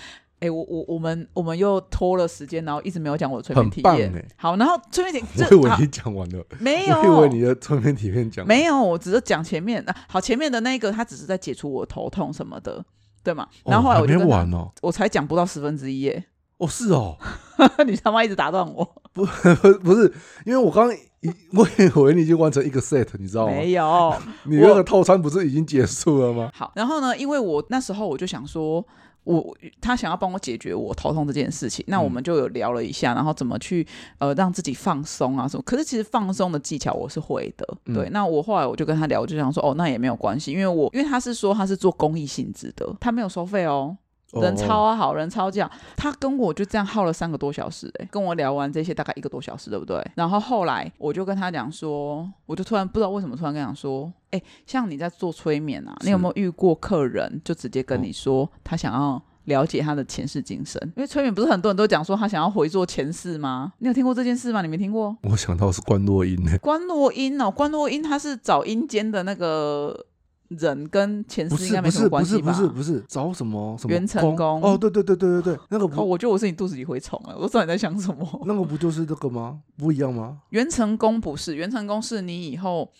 [0.41, 4.27] 哎、我我我们我们又拖了时间，然后一直没有讲我的催眠体验。
[4.37, 9.83] 好，然后催眠体 我以这好为你讲完了，没有，我以为你的催眠体验讲完没有，我只是讲前面。
[9.89, 12.85] 啊、好，前面的那个他只是在解除我头痛什么的，
[13.25, 13.47] 对吗？
[13.65, 16.25] 哦然后后来我还就没完哦，我才讲不到十分之一耶，
[16.59, 17.19] 哦是哦，
[17.85, 19.03] 你他妈一直打断我。
[19.25, 20.13] 不 不是，
[20.47, 23.53] 因为我刚刚一我以为你已经完成一个 set，你知道吗？
[23.53, 24.15] 没有。
[24.45, 26.51] 你那个套餐不是已经结束了吗？
[26.55, 28.85] 好，然后呢，因为我那时候我就想说。
[29.25, 35.63] 我他想要帮我解决我头痛这件事情，那我们就有聊了一下，然后怎么去呃让自己放松啊什么。
[35.67, 38.09] 可是其实放松的技巧我是会的，对。
[38.11, 43.95] 那我后来我就跟他聊，我就想说，哦，那也没有关系，因为我因为他是说他是做公益性质的，他没有收费哦。
[44.33, 50.05] 人超好人超样，他跟我就这样耗了三个多小时，哎，跟我聊完这些大概一个多小时，对不对？
[50.15, 60.79] 然后后来我就跟他讲说，我就突然不知道为什么突然跟他讲说，哎，像你在做催眠啊，你有没有遇过客人就直接跟你说他想要了解他的前世今生？
[60.97, 63.73] 因为催眠不是很多人都讲说他想要回做前世吗？
[63.79, 64.61] 你有听过这件事吗？
[64.61, 65.17] 你没听过？
[65.23, 70.05] 我想到是关洛音呢，关洛音哦，关洛音他是找阴间的那个。
[70.49, 72.53] 人跟前世应该没什么关系吧？
[72.53, 77.37] 不是不是不是找什么什么元成功哦，对对对对对对，那个 哦，我觉得我是你肚子里蛔虫了！
[77.39, 78.45] 我知道你在想什么。
[78.47, 79.61] 那个不就是这个吗？
[79.77, 80.39] 不一样吗？
[80.51, 82.91] 元成功不是，元成功是你以后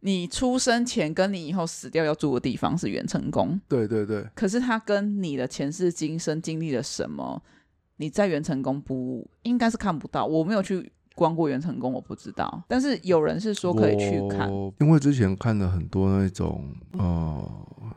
[0.00, 3.60] 你出生前跟你以后死掉要住的地方是元成功。
[3.68, 4.24] 对对对。
[4.34, 7.42] 可是他跟你的前世今生经历了什么？
[7.96, 10.92] 你在元成功不应该是看不到，我没有去。
[11.14, 16.64] 光顾元成功我不知道，但是有人是说可以去看，因为之前看了很多那种
[16.98, 17.50] 呃，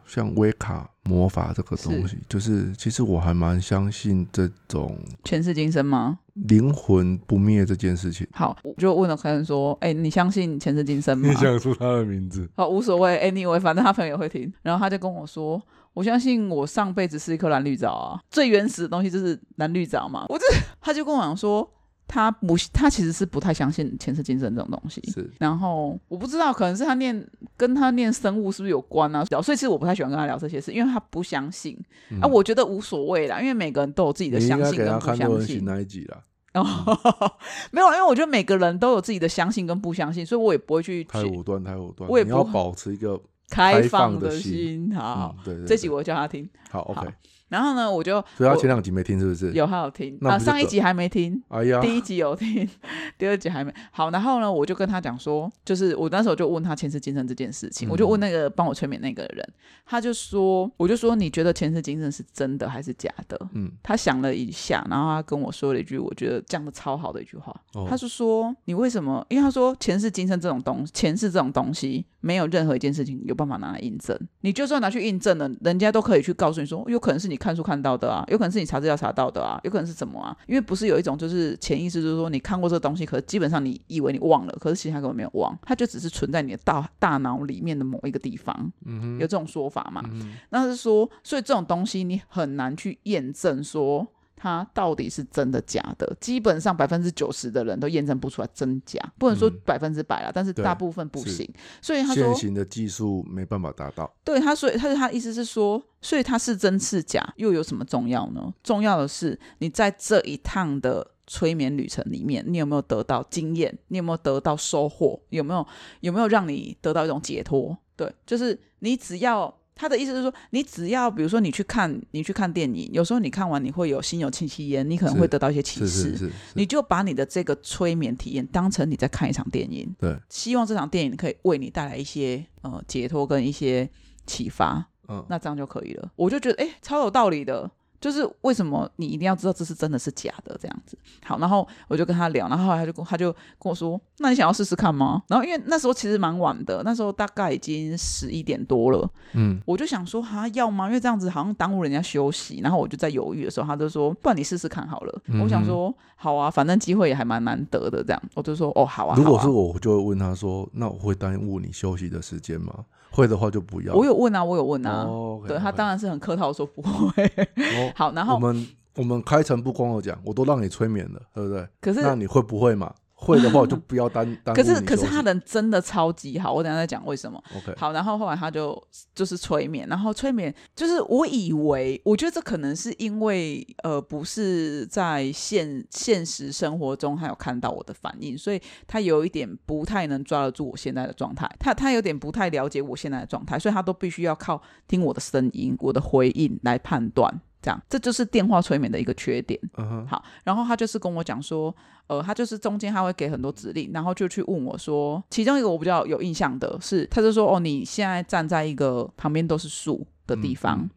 [0.06, 6.20] 像威卡魔法这个东西，就是其实我还蛮相信这种前世今生吗？
[6.34, 8.28] 灵魂不灭这件事情。
[8.34, 12.50] 好，我就问了客人说：“哎，你相信前世今生吗？”你想出他的名字。
[12.58, 14.52] 好，无所谓，anyway，反正他朋友会听。
[14.62, 15.62] 然后他就跟我说
[15.94, 20.46] ：“我相信我上辈子是一颗蓝绿藻啊，最原始的东西就是蓝绿藻嘛。”我这
[20.82, 21.72] 他就跟我讲说。
[22.08, 25.02] 他不，他其实是不太相信前世今生这种东西。
[25.12, 29.24] 是，然后我不知道，可能是他念跟他念生物是不是有关啊？
[29.26, 31.78] 所以其实我不太喜欢跟他聊这些事，因为他不相信。
[32.22, 35.66] 啊，我觉得无所谓啦，因为每个人都有自己的相信跟不相信。
[35.66, 36.22] 那一集啦？
[36.54, 36.64] 哦，
[37.72, 42.10] 没有，因为我觉得每个人都有自己的相信跟不相信，所以我也不会去太武断，太武断。
[42.10, 44.96] 我也要保持一个开放的心。
[44.96, 46.50] 好，对，这集我叫他听。
[46.70, 47.08] 好，OK。
[47.56, 49.54] 然后呢，我就所以他前两集没听，是不是？
[49.54, 50.38] 有，他有听啊。
[50.38, 52.70] 上一集还没听，哎呀，第一集有听，
[53.18, 53.74] 第二集还没。
[53.92, 59.48] 好，然后呢，我就跟他讲说，就是我那时候就问他前世今生这件事情，我就问那个帮我催眠那个人，
[59.86, 63.40] 他就说，我就说你觉得前世今生是真的还是假的？
[63.54, 67.56] 嗯，他想了一下，然后他跟我说了一句，我觉得讲的超好的一句话，
[67.88, 69.26] 他是说你为什么？
[69.30, 74.20] 因为他说前世今生这种东，前世这种东西，没有任何一件事情有办法拿来印证。
[74.42, 78.24] 你就算拿去印证了，人家都可以去告诉你说，有可能是你看书看到的啊。
[78.28, 80.36] 有可能是你查资料查到的啊，有可能是什么啊？
[80.48, 88.72] 因为不是有一种就是潜意识，就是说你看过这个东西，可是基本上你以为你忘了，可是其实他根本没有忘，它就只是存在你的大大脑里面的某一个地方。
[88.86, 90.04] 嗯有这种说法嘛？
[90.50, 94.08] 那是说，所以这种东西你很难去验证说。
[94.46, 96.16] 它到底是真的假的？
[96.22, 101.52] 基本上百分之九十的人都验证不出来真假，不能说百分之百了，但是大部分不行。
[101.82, 104.14] 所以他说，现行的技术没办法达到。
[104.24, 108.54] 对他，所以他他意思是说，所以它是真是假，又有什么重要呢？
[108.62, 113.76] 重要的是你在这一趟的催眠旅程里面，你有没有得到经验？
[113.88, 115.20] 你有没有得到收获？
[115.30, 115.66] 有没有
[116.02, 117.76] 有没有让你得到一种解脱？
[117.96, 119.52] 对，就是你只要。
[119.76, 133.90] 他的意思是说，你只要比如说你去看，你去看电影，有时候你看完你会有心有戚戚焉，你可能会得到一些启示，你就把你的这个催眠体验当成你在看一场电影，对，希望这场电影可以为你带来一些呃解脱跟一些
[134.26, 136.10] 启发，嗯，那这样就可以了。
[136.16, 137.70] 我就觉得哎，超有道理的。
[138.00, 140.98] 就是为什么你一定要知道这是真的是假的这样子？
[141.24, 149.10] 好，然后我就跟他聊，然后他就跟他就跟我说：“那你想要试试看吗？”然后因为那时候其实蛮晚的，那时候大概已经十一点多了。
[149.34, 150.88] 嗯，我就想说哈要吗？
[150.88, 152.60] 因为这样子好像耽误人家休息。
[152.62, 163.96] 然后我就在犹豫的时候，他就说：“不然你试试看好了。”我想说：“好啊，反正机会也还蛮难得的。”这样，我就说：“哦，好啊。”如果是我，我就会问他说：“那我会耽误你休息的时间吗？”会的话就不要。
[163.96, 165.08] 我有问啊，我有问啊。
[165.48, 167.32] 对他当然是很客套说不会。
[167.96, 171.68] 好，然后我们我们开诚布公的讲，我都让你催眠了，对不对？
[171.80, 172.94] 可是那你会不会嘛？
[173.18, 174.54] 会的话我就不要单单。
[174.56, 177.42] 可是可是他人真的超级好，我等下再讲为什么。
[177.56, 178.80] OK，好，然后后来他就
[179.16, 197.42] 就是催眠，然后催眠就是我以为，我觉得这可能是因为呃不是在现现实生活中他有看到我的反应，所以他有一点不太能抓得住我现在的状态，他他有点不太了解我现在的状态，所以他都必须要靠听我的声音、我的回应来判断。
[197.66, 199.60] 这样，这就是电话催眠的一个缺点。
[199.78, 201.76] 嗯好，然后他就是跟我讲说，
[202.06, 210.88] 呃，他就是中间他会给很多指令，然后就去问我说，其中一个我比较有印象的是，他就说，哦，你现在站在一个旁边都是树的地方，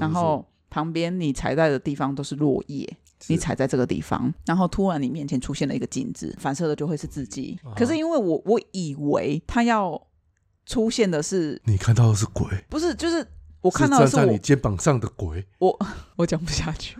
[0.00, 2.96] 然后旁边你踩在的地方都是落叶。
[3.28, 7.58] 你踩在这个地方，然后突然你面前出现了一个镜子，反射的就会是自己。
[7.64, 10.00] 啊可是因为我我以为他要
[10.66, 13.26] 出现的是你看到的是鬼，不是就是
[13.66, 15.44] 我看到的是在你肩膀上的鬼。
[15.58, 15.76] 我
[16.16, 16.96] 我讲不下去，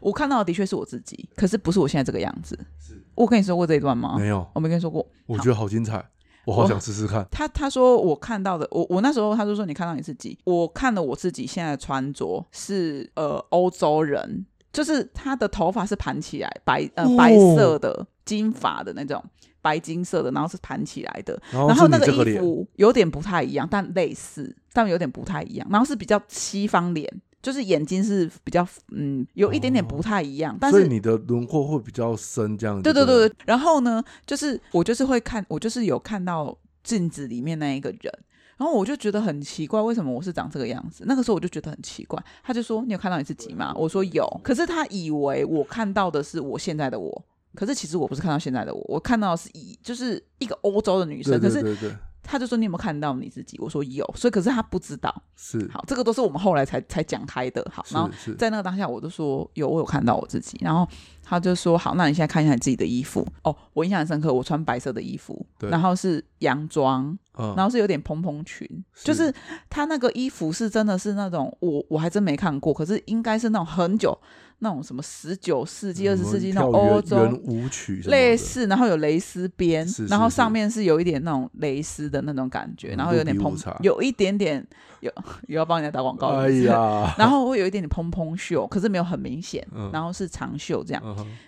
[0.00, 2.58] 我看到的的确是我自己，可是不是我现在这个样子。
[2.78, 4.16] 是我跟你说过这一段吗？
[4.18, 5.06] 没有，我没跟你说过。
[5.26, 6.04] 我觉得好精彩，
[6.44, 7.26] 我好想试试看。
[7.30, 19.22] 他他说我看到的，我我那时候他就说你看到你自己，我看了我自己现在的穿着是呃欧洲人，就是他的头发是盘起来白呃哦白色的金发的那种
[19.60, 27.08] 白金色的，然后是盘起来的，然后然后那个衣服有点不太一样，但类似，但有点不太一样，然后是比较西方脸。
[27.42, 32.82] 就是眼睛是比较嗯有一点点不太一样，但是所以你的轮廓会比较深，这样子。
[32.82, 38.10] 对对对对，然后呢，就是我就是会看，我就是有看到镜子里面那一个人，
[38.56, 41.04] 然后我就觉得很奇怪，为什么我是长这个样子？
[41.06, 43.74] 那个时候我就觉得很奇怪，他就说你有看到你自己吗？
[43.76, 53.58] 我说有，可是他以为我看到的是我现在的我，可是其实我不是看到现在的我，我看到的是以就是一个欧洲的女生，对对可是对对，他就说你有没有看到你自己？
[53.60, 55.14] 我说有，所以可是他不知道。
[55.36, 57.64] 是好，这个都是我们后来才才讲开的。
[57.72, 60.56] 好，然后在那个当下，我就说有，我有看到我自己。
[60.60, 60.88] 然后
[61.22, 63.26] 他就说好，那你现在看一下你自己的衣服。
[63.42, 69.34] 哦，我印象很深刻，我穿白色的衣服，然后是洋装，嗯，然后是有点蓬蓬裙，是就是
[69.68, 74.16] 他那个衣服是真的是那种我我还真没看过，可是应该是那种很久
[74.60, 84.66] 那种什么十九世纪、二十世纪那种欧洲圆舞曲类似，然后有蕾丝边，然后上面是有一点那种蕾丝的那种感觉，嗯然后有点蓬有一点点
[85.00, 85.12] 有
[85.48, 91.02] 有要帮人家打广告，哎是不是呀，然后会有一点点蓬蓬袖，可是没有很明显，嗯然后是长袖这样。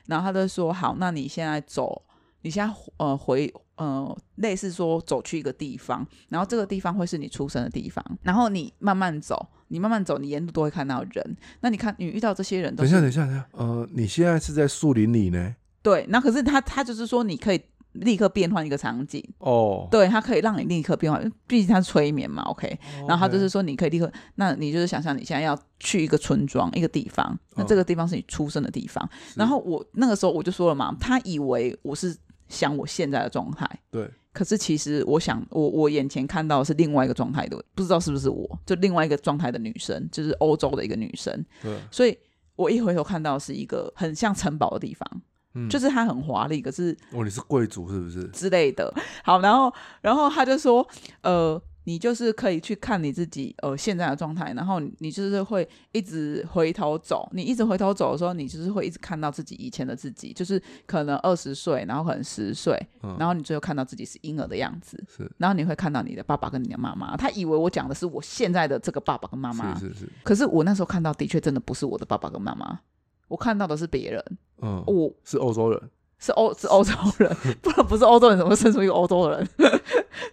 [0.06, 2.02] 然后他就说：“好，那你现在走，
[2.42, 11.36] 你现在呃回呃类似说走去一个地方，然后这个地方会是你出生的地方，然后你慢慢走，你慢慢走，你沿路都会看到人。
[11.60, 15.54] 那你看你遇到这些人都等一下，等一下，等一下，呃，你现在是在树林里呢？
[15.82, 17.60] 对，那可是他他就是说你可以
[17.92, 22.78] 立刻变换一个场景，哦，对他可以让你立刻变换，毕竟他是催眠嘛，OK。
[23.08, 29.08] 然后他就是说，你可以立刻，那你就是想象你现在要去一个村庄、一个地方，那这个地方是你出生的地方。
[29.34, 32.14] 然后我那个时候我就说了嘛，他以为我是
[32.48, 41.42] 想我现在的状态，对，可是其实我想，我我眼前看到的是另外一个状态的，不知道是不是我，就另外一个状态的女生，就是欧洲的一个女生。
[41.62, 42.14] 对，所以
[42.54, 45.22] 我一回头看到的是一个很像城堡的地方，
[45.54, 48.24] 嗯，就是它很华丽，可是哦，你是贵族是不是？
[48.24, 48.92] 之类的。
[49.24, 49.72] 好，然后
[50.02, 50.86] 然后他就说，
[51.22, 65.02] 呃，你就是可以去看你自己呃现在的状态，然后你你就是会一直回头走，你一直回头走的时候，你就是会一直看到自己以前的自己，就是可能二十岁，然后可能十岁，嗯然后你最后看到自己是婴儿的样子。
[65.08, 72.80] 是然后你会看到你的爸爸跟你的妈妈，他以为我讲的是我现在的这个爸爸跟妈妈，是是是，可是我那时候看到的确真的不是我的爸爸跟妈妈，
[73.28, 74.24] 我看到的是别人，
[74.60, 75.80] 嗯，我是欧洲人，
[76.18, 79.48] 是欧是欧洲人，不然不是欧洲人怎么会生出一个欧洲人？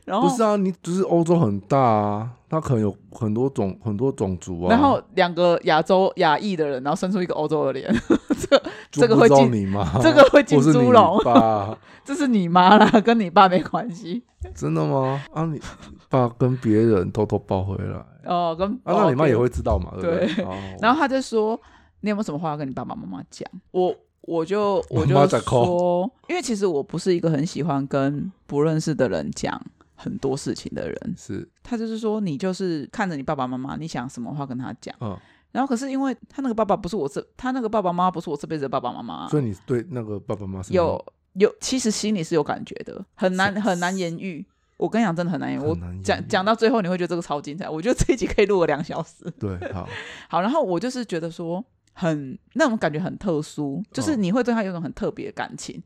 [0.06, 7.94] 然后不是啊，你只是欧洲很大啊，他可能有很多种很多种族啊，然后两个亚洲亚裔的人，然后生出一个欧洲的脸，
[8.50, 10.00] 这这个会进你吗？
[10.02, 11.78] 这个会进猪笼，爸？
[12.04, 14.24] 这是你妈啦，跟你爸没关系
[14.56, 15.22] 真的吗？
[15.34, 15.60] 啊，你
[16.10, 18.56] 爸跟别人偷偷抱回来，啊，哦。
[18.58, 19.44] 跟啊那你妈也会。
[19.44, 19.92] 会知道嘛？
[20.00, 20.36] 对不对？
[20.36, 21.60] 对哦然后他就说
[22.00, 23.94] ：“你有没有什么话要跟你爸爸妈妈讲？”我
[24.24, 29.62] 我就我就说，因为其实我不是一个很喜欢跟不认识的人讲
[29.96, 31.16] 很多事情的人。
[31.18, 34.96] 是，他就是说，你就是看着你爸爸妈妈，你想什么话跟他讲。
[35.02, 35.18] 嗯，
[35.52, 44.46] 然后可是因为他那个爸爸不是我这，他那个爸爸妈妈不是我这辈子的爸爸妈妈，所以你对那个爸爸妈妈是有有，其实心里是有感觉的，很难很难言喻。
[44.78, 45.62] 我跟你讲，真的很难言。
[45.62, 47.70] 我讲讲到最后，你会觉得这个超精彩。
[47.70, 49.24] 我觉得这一集可以录个两小时。
[49.40, 49.88] 对，好，
[50.28, 55.82] 好，然后我就是觉得说，很那种感觉很特殊，就是哦你会对他有种很特别的感情。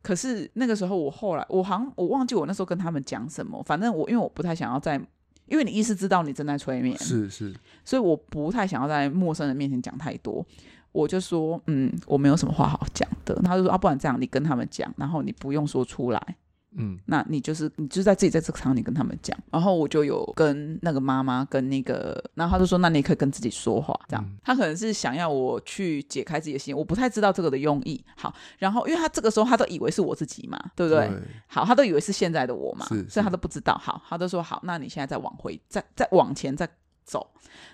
[0.00, 5.00] 可是那个时候，我后来我好像我忘记我那时候跟他们讲什么，反正我因为我不太想要在，
[5.46, 10.44] 因为你意识知道你正在催眠，是是，所以我不太想要在陌生人面前讲太多。
[10.90, 13.34] 我就说，嗯，我没有什么话好讲的。
[13.42, 16.36] 他就说啊，不然这样，你跟他们讲，然后你不用说出来，
[16.76, 24.24] 嗯，那你就是你就是在自己在这个场景跟他们讲，然后我就有跟那个妈妈跟那个，然后他就说，那你可以跟自己说话，这样。
[24.24, 28.04] 嗯他可能是想要我去解开自己的心，我不太知道这个的用意。
[28.16, 31.10] 好，然后因为他这个时候他都以为是我自己嘛，对不对？
[31.46, 33.76] 好，他都以为是现在的我嘛，所以他都不知道。
[33.78, 36.68] 好，他就说好，那你现在再往回，再再往前再
[37.04, 37.30] 走，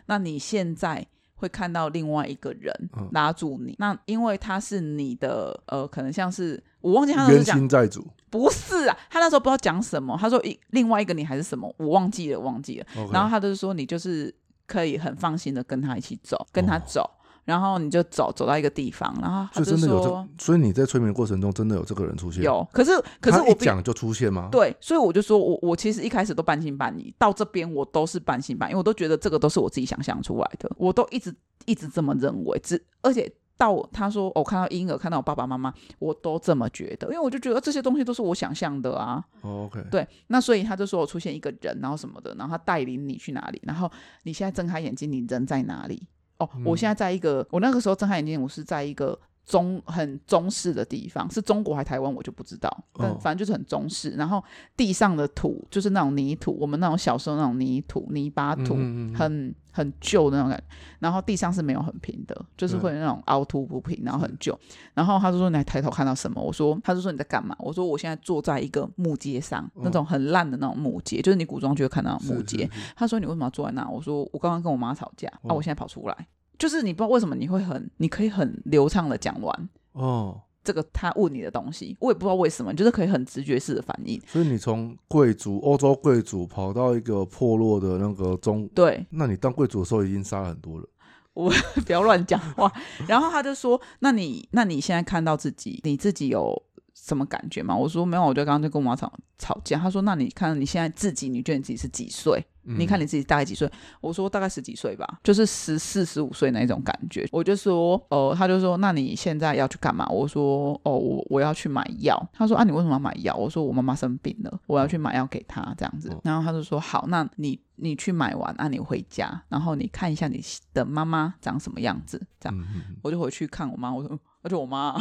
[0.07, 1.07] 那你现在。
[1.39, 12.87] 会看到另外一个人嗯拉住你，那因为他是你的呃，可能像是我忘记他那时候讲债主不是啊，他那时候不知道讲什么，他说一另外一个你还是什么，我忘记了，忘记了。
[13.13, 14.35] 然后他就是说你就是
[14.67, 17.11] 可以很放心的跟他一起走，跟他哦走。
[17.49, 22.91] 然后你就走走到一个地方，然后他就真的有这，所以你在催眠过程中真的有这个人出现？，有，可是
[23.23, 24.51] 可是我讲就出现吗？
[24.53, 31.35] 对，所以我就说我我其实一开始都半信半疑，到这边我都是半信半疑，因为我都觉得这个都是我自己想象出来的，我都一直
[31.65, 33.33] 一直这么认为，只而且。
[33.59, 39.21] 到他说、哦我看到婴儿，看到我爸爸妈妈，我都这么觉得，因为我就觉得这些东西都是我想象的啊。
[39.41, 43.91] 哦，OK，对，那所以他就说我出现一个人，然后什么的，然后他带领你去哪里，然后
[44.23, 46.07] 你现在睁开眼睛，你人在哪里？
[46.39, 49.19] 哦，我现在在一个，我那个时候睁开眼睛，我是在一个
[49.49, 54.11] 中很中式的地方，是中国还台湾我就不知道，但哦反正就是很中式。
[54.11, 54.45] 然后
[54.77, 60.65] 地上的土就是那种泥土，我们那种小时候那种泥土、泥巴土，嗯嗯嗯很很旧的那种感觉。
[60.99, 64.59] 然后地上是没有很平的，就是会有那种凹凸不平，然后很旧。
[64.93, 66.43] 然后他就说你还抬头看到什么？
[66.43, 67.57] 我说他就说你在干嘛？
[67.59, 72.69] 我说我现在坐在一个木阶上，那种很烂的那种木阶，就是你古装剧会看到的木是阶。
[72.73, 73.89] 是是他说你为什么要坐在那？
[73.89, 76.27] 我说我刚刚跟我妈吵架，啊，哦我现在跑出来，
[76.59, 84.21] 就是你不知道为什么你会很，你可以很流畅的讲完哦，这个他问你的东西，我也不知道为什么，你就是可以很直觉式的反应。
[84.27, 90.87] 所以你从贵族欧洲贵族跑到一个破落的那个中，对，那你当贵族的时候已经杀了很多人。
[91.39, 91.53] 我
[91.87, 92.73] 不要乱讲话。
[93.07, 96.61] 然后他就说：“那你那你现在看到自己，你自己有
[97.09, 102.45] 什么感觉吗？”我说：“没有，我就刚刚就跟我妈吵吵架。”他说：“那你看你现在自己，你觉得你自己是几岁？
[102.77, 103.71] 你看你你自己大概几岁？”
[104.03, 116.11] 我说：“大概十几岁吧，就是十四十五岁那一种感觉。”我就说：“哦。”他就说：“那你现在要去干嘛？”我说：“哦，我我要去买药。”他说：“啊，你为什么要买药？”我说：“我妈妈生病了，我要去买药给她这样子。
[116.11, 120.45] 哦然后他就说：“好，那你你去买完，啊，你回家，然后你看一下你
[120.75, 122.65] 的妈妈长什么样子，这样。”
[123.03, 124.95] 我就回去看我妈，我说，嗯而且我妈，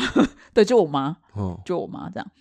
[0.53, 2.31] 对，就我妈，哦，就我妈这样。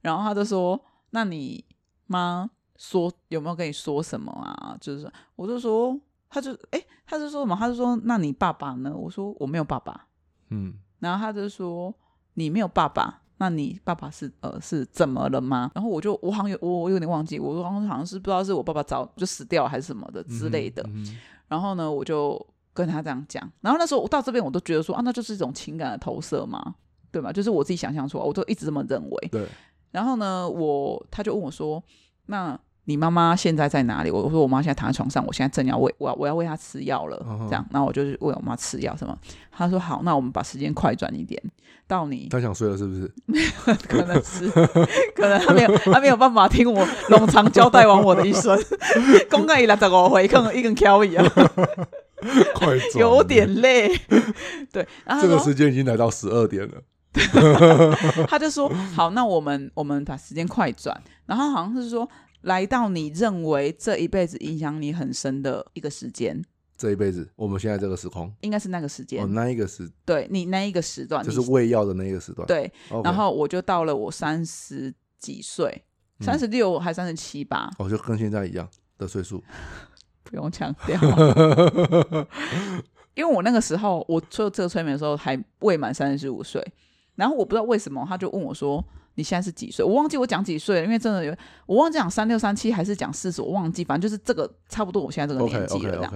[0.00, 0.80] 然后他就说
[1.10, 1.64] ：“那你
[2.06, 5.98] 妈说有没有跟你说什么啊？”就是我就说，
[6.28, 7.56] 他就哎，他就说什么？
[7.56, 10.06] 他就说：“那你爸爸呢？”我说：“我没有爸爸。
[10.50, 11.92] 嗯，”然后他就说
[12.34, 20.82] ：“你没有爸爸，那你爸爸是呃是怎么了吗？”然后我就我好像有我我有点忘记，我说好像好像是不知道是我爸爸早就死掉还是什么的之类的。
[21.48, 22.44] 然后呢，我就
[22.76, 23.42] 跟他这样讲。
[23.62, 26.74] 然后那时候我到这边，我都觉得说啊，那就是一种情感的投射嘛，
[27.10, 27.32] 对吗？
[27.32, 29.28] 就是我自己想象出来，我都一直这么认为。
[29.32, 29.46] 对，
[29.90, 31.82] 然后呢，我他就问我说
[32.26, 37.18] ：“那你妈妈现在在哪里？”我我说：“我妈现在躺在床上，我现在正要喂我要我要喂她吃药了。
[37.48, 39.16] 这样，然后我就喂我妈吃药什么。
[39.50, 41.42] 他说：“好，那我们把时间快转一点，
[41.88, 43.10] 到你他想睡了是不是？
[43.88, 44.48] 可能是，
[45.16, 48.56] 可能他没有，他没有办法听我冗长交代完我的一生，
[49.30, 51.24] 公干一来十五回，可能一根挑一样。”
[52.54, 53.88] 快转，有点累。
[54.72, 56.82] 对，然后，这个时间已经来到十二点了。
[58.28, 62.06] 他就说，好，那我们我们把时间快转，然后好像是说，
[62.42, 66.44] 来到你认为这一辈子影响你很深的一个时间，
[66.76, 72.46] 这一辈子，我们现在这个时空，应该是那个时间，哦，那一个时对你那一个时段，就是喂药的那一个时段。
[72.46, 72.70] 对
[73.02, 75.84] 然后我就到了我三十几岁，
[76.20, 78.68] 嗯三十六还三十七吧，哦，就跟现在一样
[78.98, 79.42] 的岁数。
[80.30, 81.00] 不用强调。
[83.14, 86.62] 因为我那个时候我做这个催眠的时候还未满三十五岁，
[87.14, 88.84] 然后我不知道为什么他就问我说
[89.16, 96.12] ：“你现在是几岁？”我忘记我讲几岁了，因为真的有我忘记讲三六三七还是讲四十，我忘记，反正就是这个差不多我现在这个年纪了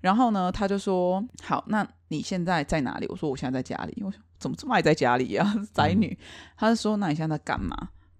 [0.00, 6.18] 然后呢，他就说：“好，那你现在在哪里？”我说：“我现在在家里。”我说：“怎么这么爱在家里呀、宅女。
[6.56, 7.76] 他就说：“那你现在在干嘛？”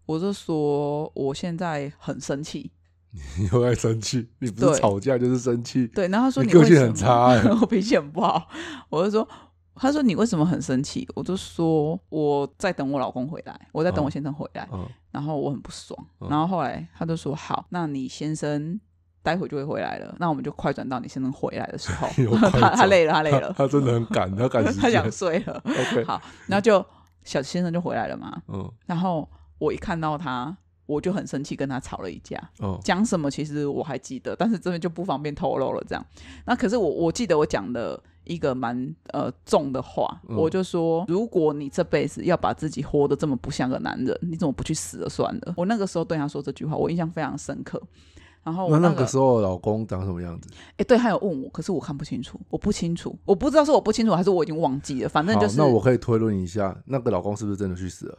[0.07, 2.71] 我就说：“我现在很生气。
[3.39, 5.87] 你又爱生气，你不是吵架就是生气”。
[5.95, 8.49] 对，然后他说：“你个性很差欸 我脾气很不好。”
[8.89, 9.27] 我就说
[9.75, 14.69] ：“他说你为什么很生气？”我就说：“我在等我老公回来，我在等我哦先生回来。
[14.73, 15.99] 嗯，然后我很不爽。
[16.21, 18.79] 嗯然后后来他就说：“好，那你先生
[19.23, 22.09] 待会就会回来了，那我们就快转到你先生回来的时候
[22.61, 25.13] 他他累了，他累了，他真的很赶，他赶时他想间。
[25.13, 25.61] 睡了。
[25.65, 26.85] OK，好，然后就
[27.25, 28.41] 小先生就回来了嘛。
[28.49, 30.57] 嗯然后我一看到他，
[30.91, 32.37] 我就很生气，跟他吵了一架。
[32.59, 35.85] 哦，讲什么其实我还记得，但是这边就不方便透露了。
[35.89, 36.05] 这样，
[36.47, 45.55] 那可是我我记得我讲的一个蛮呃重的话，嗯我就说，如果你这辈子要把自己活得这么不像个男人，你怎么不去死了算了？
[45.57, 47.81] 我那个时候对他说这句话，我印象非常深刻。
[48.43, 50.49] 然后那个时候老公长什么样子？
[50.79, 58.19] 哎，对他有问我，可是我看不清楚，我不清楚，我不知道是我不清楚还是我已经忘记了，反正就是那我可以推论一下，那个老公是不是真的去死了？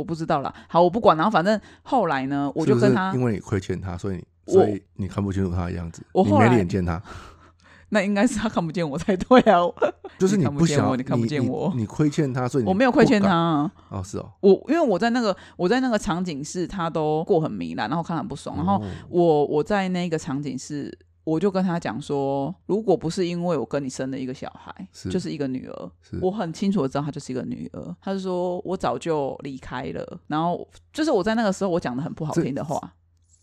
[0.00, 0.52] 我不知道啦。
[0.66, 7.00] 好，我不管，然后反正后来呢，我就跟他，因为你亏欠他，所以你所以你看不清楚他的样子，你没我后来脸见他，
[7.90, 9.60] 那应该是他看不见我才对啊，
[10.18, 13.70] 就是你看不不想我你看不见我你亏欠他，所以你我没有亏欠他啊。
[13.90, 25.90] 哦，是哦，我因为我在那个我在那个场景是他都过很糜烂，然后看很不爽，然后哦我我在那个场景是我就跟他讲说，如果不是因为我跟你生了一个小孩，是就是一个女儿，
[26.20, 27.96] 我很清楚的知道她就是一个女儿。
[28.00, 32.94] 他就说我早就离开了，然后就是我在那个时候我讲的很不好听的话。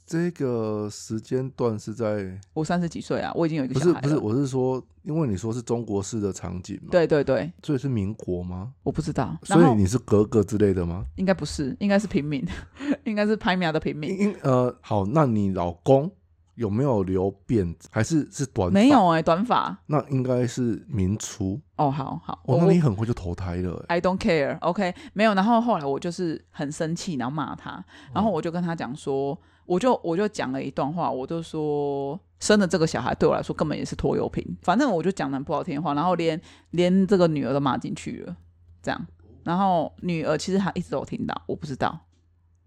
[0.06, 4.18] 这个时间段是在我三十几岁啊，我已经有一个不是不是？
[4.18, 8.72] 我是说，因为你说是中国式的场景嘛，，对对对，所以是民国吗？
[8.84, 9.38] 我不知道。
[9.44, 11.06] 所以你是格格之类的吗？
[11.18, 12.42] 应该不是，应该是平民，
[13.04, 14.34] 应该是拍苗的平民。
[14.44, 16.10] 呃，好，那你老公
[16.58, 18.74] 有没有留辫子，还是是短？
[18.74, 19.78] 没，有哎、短发。
[19.86, 21.62] 那应该是明初。
[21.76, 24.58] 哦，好好，哦，我那你很快就投胎了、欸，I don't care。
[24.62, 25.36] OK，没有。
[25.36, 36.42] 然后后来我就是很生气，然后骂他，然后我就跟他讲说，我就我就讲了一段话，我就说生的这个小孩对我来说根本也是拖油瓶，反正我就讲的很不好听的话，然后连
[36.72, 38.36] 连这个女儿都骂进去了，
[38.82, 39.06] 这样。
[39.44, 42.07] 然后女儿其实她一直都有听到，我不知道。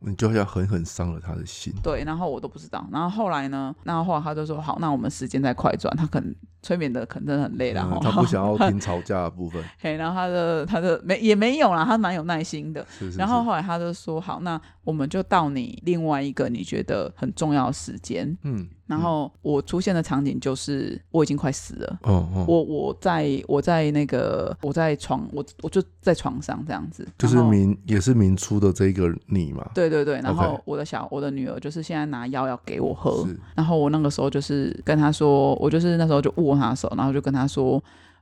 [0.01, 1.73] 你就要狠狠伤了他的心。
[1.83, 2.87] 对，然后我都不知道。
[2.91, 3.75] 然后后来呢？
[3.85, 5.95] 然后后来他就说好，那我们时间再快转。
[5.97, 12.85] 他可能催眠的可能真的很累了、嗯他不想要听吵架的部分， 嘿，然后他的他的没也没有啦，他蛮有耐心的。
[12.91, 13.19] 是是是。
[13.19, 18.37] 然后后来他就说好，那我们就到你另外一个你觉得很重要的时间。
[18.43, 21.99] 嗯，然后我出现的场景就是我已经快死了。
[22.03, 33.25] 哦哦，我我在我在那个我在床我我就在床上这样子，就是明也是明初的这个你嘛，对对对，然后我的小我的女儿就是现在拿药要给我喝，
[33.55, 37.81] 然后我那个时候就是跟她说，我就是那时候就握她手，然后就跟她说，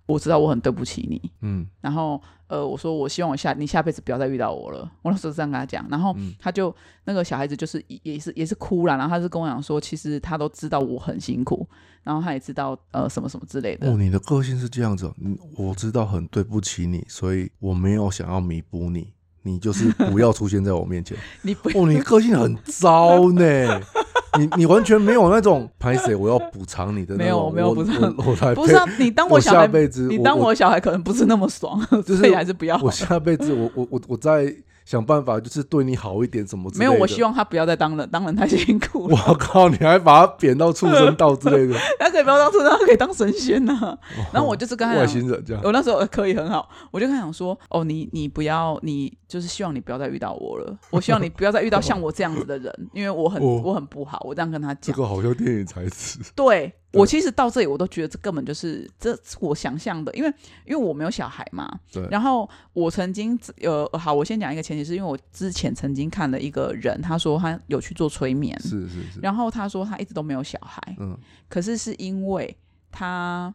[0.09, 1.66] 我知道我很对不起你，嗯。
[1.80, 6.34] 然后呃，我说我希望我下你下辈子不要再遇到我了，我那时候这样跟他讲，然后嗯。
[6.38, 11.68] 她就那个小孩子就是也也是也是哭了，然后他是跟我讲说，其实他都知道我很辛苦，
[12.02, 21.16] 然后他也知道呃什么什么之类的，哦，你的个性是这样子哦，嗯，我知道很对不起你，所以我没有想要弥补你，你就是不要出现在我面前。
[21.42, 23.80] 你不哦，你个性很糟呢，
[24.38, 32.90] 你你完全没有那种拍谁我要补偿你的那种，没有我没有我补偿不是、啊、你当我小孩下辈子你当我我小孩可能不是那么爽，就是所以还是不要我。
[32.90, 34.54] 下辈子我我我我再
[34.89, 39.22] 想办法，就是对你好一点，什么之没有，我希望他不要再当人，当人太辛苦了。
[39.28, 43.99] 我靠，你还把他贬到畜生道之类的， 他可以不要当畜生，他可以当神仙呐、
[44.32, 53.61] 然后我就是跟他外，星人这样，我那时候呃可以很好，我就跟他讲说，哦，你你不要，你就是希望你不要再遇到我了，我希望你不要再遇到像我这样子的人， 因为我很、哦。
[53.68, 54.80] 我很不好，我这样跟他讲。
[54.80, 56.20] 这个好像电影台词。
[56.34, 60.28] 对对我其实到这里我都觉得这根本就是这是我想象的，因为
[60.64, 71.16] 因为我没有小孩嘛，对，然后我曾经呃好，我先讲一个前提，是因为我之前曾经看了一个人，他说他有去做催眠，是是是，然后他说他一直都没有小孩，嗯，
[71.49, 72.57] 可是是因为
[72.91, 73.55] 他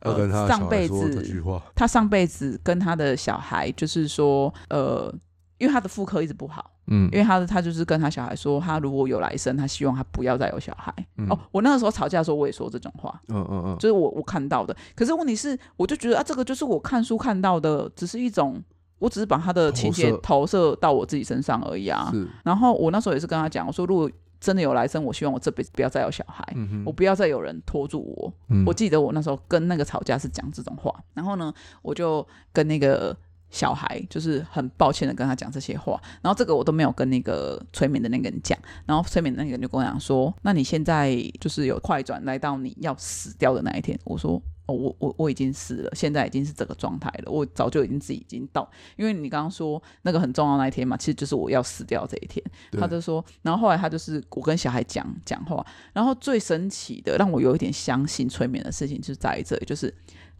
[0.00, 1.42] 呃、上辈子，
[1.76, 5.14] 他上辈子跟他的小孩就是说呃，
[5.62, 10.92] 因为他的妇科一直不好，嗯因为他的他就是跟他小孩说，他如果有来生，他希望他不要再有小孩。
[11.18, 13.22] 嗯哦，我那个时候吵架的时候，我也说这种话。
[13.28, 18.60] 嗯嗯嗯，就是我我看到的，可是问题是，我就觉得啊，这个就是我看书看到的，只是一种，
[18.98, 22.12] 我只是把他的情节投射到我自己身上而已啊。
[22.42, 24.10] 然后我那时候也是跟他讲，我说如果
[24.40, 28.32] 真的有来生，我希望我这辈子不要再有小孩，嗯，我不要再有人拖住我。
[28.48, 33.16] 嗯我记得我那时候跟那个吵架是讲这种话，然后呢，我就跟那个
[33.52, 44.42] 小孩就是很抱歉的跟他讲这些话，然后这个我都没有跟那个催眠的那个人讲，然后催眠的那个人就跟我讲说，那你现在就是有快转来到你要死掉的那一天，我说。
[44.66, 47.32] 哦，我我我已经死了，现在已经是这个状态了。
[47.32, 52.40] 我早就已经自己已经到，因为你刚刚说那个很重要的那一天嘛，其实就是我要死掉这一天。
[52.78, 59.92] 他就说，然后后来他就是我跟小孩讲讲话，然后最神奇的让我有一点相信催眠的事情，就在于这里，就是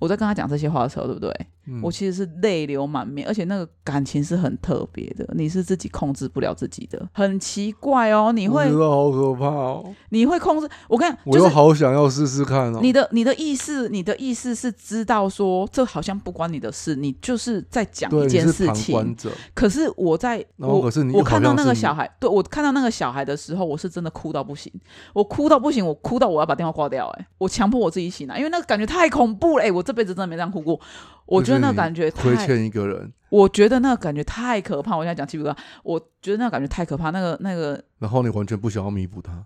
[0.03, 1.33] 我在跟他讲这些话的时候，对不对？
[1.65, 8.33] 嗯我其实是泪流满面，而且那个感情是很特别的，你是自己控制不了自己的，很奇怪哦。
[8.33, 12.81] 你会我觉得好可怕哦，你会控制，我跟你讲，我又就好想要试试看哦。
[12.83, 19.17] 你的你的意识，你的意识是知道说这好像不关你的事，你就是在讲，一件事情。
[19.55, 24.73] 可是我在我可是你我看到那个小孩，对我看到那个小孩的时候，我是真的哭到不行，
[25.13, 30.81] 我哭到不行，我哭到我要把电话挂掉、哎，我强迫我自己醒来，因为那个感觉太恐怖了，哎、我这辈子真的没这样哭过，
[31.27, 34.97] 我觉得那个感觉太，亏欠一个人，我觉得那个感觉太可怕。
[34.97, 39.45] 我现在讲鸡皮疙瘩，我觉得那个感觉太可怕，那个那个，然后你完全不想要弥补他，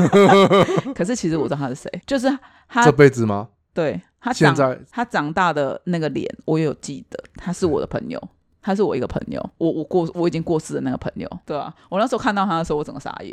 [0.96, 2.26] 可是其实我知道他是谁，就是
[2.66, 3.48] 他这，辈子吗？
[3.74, 8.18] 对他长现在他长大的那个脸，我也有记得，他是我的朋友。
[8.62, 13.32] 他是我一个朋友，我我过我已经过世的那个朋友，对啊，我那时候看到他的时候，我整个傻眼，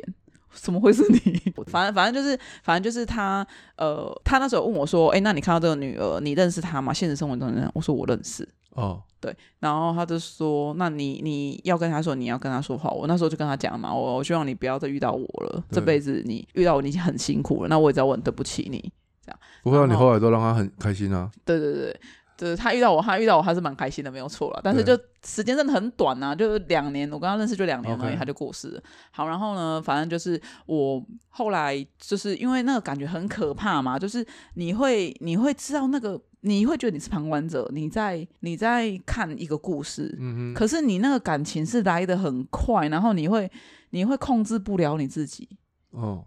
[0.53, 1.19] 怎么会是你？
[1.67, 3.45] 反正反正就是反正就是他，
[3.77, 6.93] 呃，他那时候问我说，哎、那你看到这个女儿，你认识她吗？
[6.93, 7.69] 现实生活中认？
[7.73, 12.89] 我说我认识，哦，对，然后他就说，那你你要跟他说，你要跟他说话。
[12.89, 18.91] 我那时候就跟他讲嘛，我我希望你不要再遇到我了，这对辈子你遇到我你已经很辛苦了，那我也知道我很对不起你。
[19.25, 21.31] 这样不会啊，你后来都让他很开心啊。
[21.45, 22.01] 对对对，
[22.43, 24.59] 就是他遇到我，他遇到我还是蛮开心的，没有错了。
[24.61, 28.83] 但是就时间真的很短啊、就是两年，我跟他认识就两年而已他就过世了。
[29.11, 34.25] 好，然后呢，反正就是我后来就是因为那个感觉很可怕嘛，就是
[34.55, 43.49] 你会你会知道那个，你会觉得你是旁观者，你在你在看一个故事，嗯哼，可是你那个感情是来的很快，然后你会
[43.91, 45.47] 你会控制不了你自己。
[45.91, 46.25] 哦，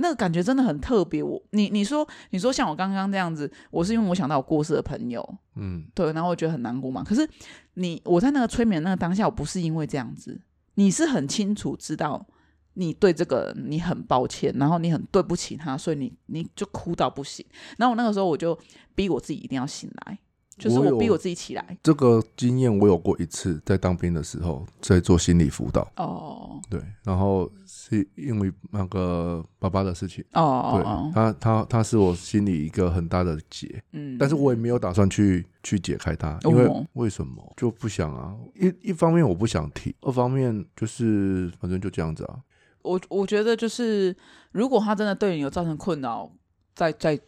[0.00, 1.22] 那个感觉真的很特别。
[1.22, 5.22] 我你你说你说像我刚刚这样子，我是因为我想到我过世的朋友，
[5.56, 7.04] 嗯，对，然后我觉得很难过嘛。
[7.04, 7.28] 可是
[7.74, 10.40] 你我在那个催眠那个当下，我不是因为这样子，
[10.74, 12.26] 你是很清楚知道
[12.74, 17.44] 你对这个人你很抱歉，然后你很对不起他，所以你你就哭到不行。
[17.76, 18.58] 然后我那个时候我就
[18.94, 20.18] 逼我自己一定要醒来，
[20.60, 21.78] 就是我逼我自己起来。
[21.82, 25.90] 这个经验我有过一次，在当兵的时候，在做心理辅导。
[25.96, 38.36] 哦对，然后是因为那个爸爸的事情，对哦哦，他他他是我心里一个很大的结，嗯，但是我也没有打算去去解开它，因为哦为什么就不想啊？
[38.54, 42.38] 一一方面我不想提，二方面就是反正就这样子啊。
[42.82, 44.16] 我我觉得就是，
[44.52, 46.30] 如果他真的对你有造成困扰，
[46.74, 47.18] 在在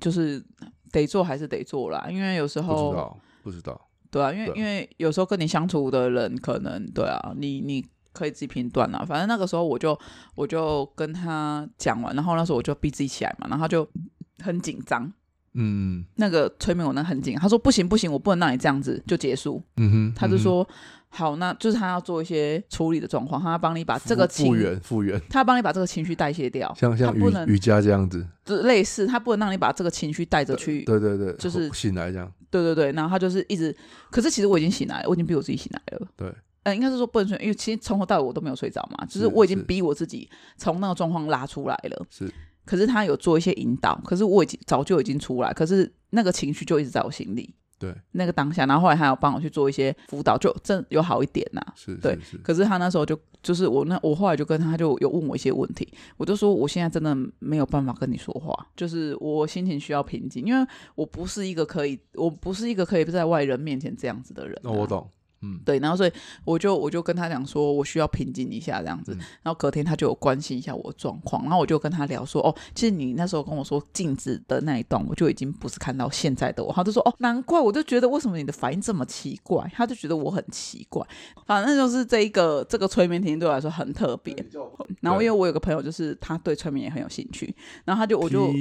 [0.00, 0.40] 就是
[1.00, 3.80] 得做还是得做啦，因为有时不候知道，不知道，
[4.10, 9.04] 对啊，因为对因为有时候跟你相处的人，可能对啊，你你可以自己评断啦。
[9.06, 9.98] 反正那个时候我就
[10.34, 13.86] 我就跟他讲完，然后那时候我就逼自己起来嘛，然后他就
[14.42, 15.12] 很紧张。
[15.58, 19.62] 嗯那个催眠我那很紧，他说不行不行，我不能让你这样子就结束。
[19.78, 20.66] 嗯哼，嗯哼他就说、
[21.16, 33.74] 好，那就是他要做一些处理的状况，他要帮你把这个复原复原，他要帮你把这个情绪代谢掉，像像瑜瑜伽这样子，就是类似，他不能让你把这个情绪带着去，对对对，就是醒来这样，对对对，然后他就是一直，
[34.10, 36.06] 可是其实我已经醒来了，我已经逼我自己醒来了。
[36.16, 36.30] 对，
[36.64, 42.06] 呃，应该是说不能睡，因为其实从头到尾我都没有睡着嘛，就是是我已经逼我自己从那个状况拉出来了。
[42.10, 42.30] 是，
[42.64, 47.54] 可是他有做一些引导，可是我已经早就已经出来，可是那个情绪就一直在我心里。
[47.78, 52.14] 对，那个当下，然后后来他有帮我去做一些辅导，就真有好一点呐、是对。
[52.22, 64.60] 是是，可是他那时候就就是我那我后来就跟他他就有问我一些问题，我就说我现在真的没有办法跟你说话，就是我心情需要平静，因为我不是一个可以我不是一个可以在外人面前这样子的人、啊。
[64.64, 64.86] 那我。
[64.86, 65.06] 懂，
[65.46, 66.12] 嗯，对，然后所以
[66.44, 69.18] 我就我就跟他讲说，我需要平静一下这样子，嗯。
[69.42, 81.06] 然后隔天他就有关心一下我的状况，然后我就跟他聊说，哦，其实你那时候跟我说镜子的那一段，我就已经不是看到现在的我，他就说，哦，难怪，我就觉得为什么你的反应这么奇怪，他就觉得我很奇怪，
[81.46, 84.34] 反正就是这一个这个催眠体验对我来说很特别，
[85.00, 88.52] 然后因为我有个朋友就是他对催眠也很有兴趣，然后他就我就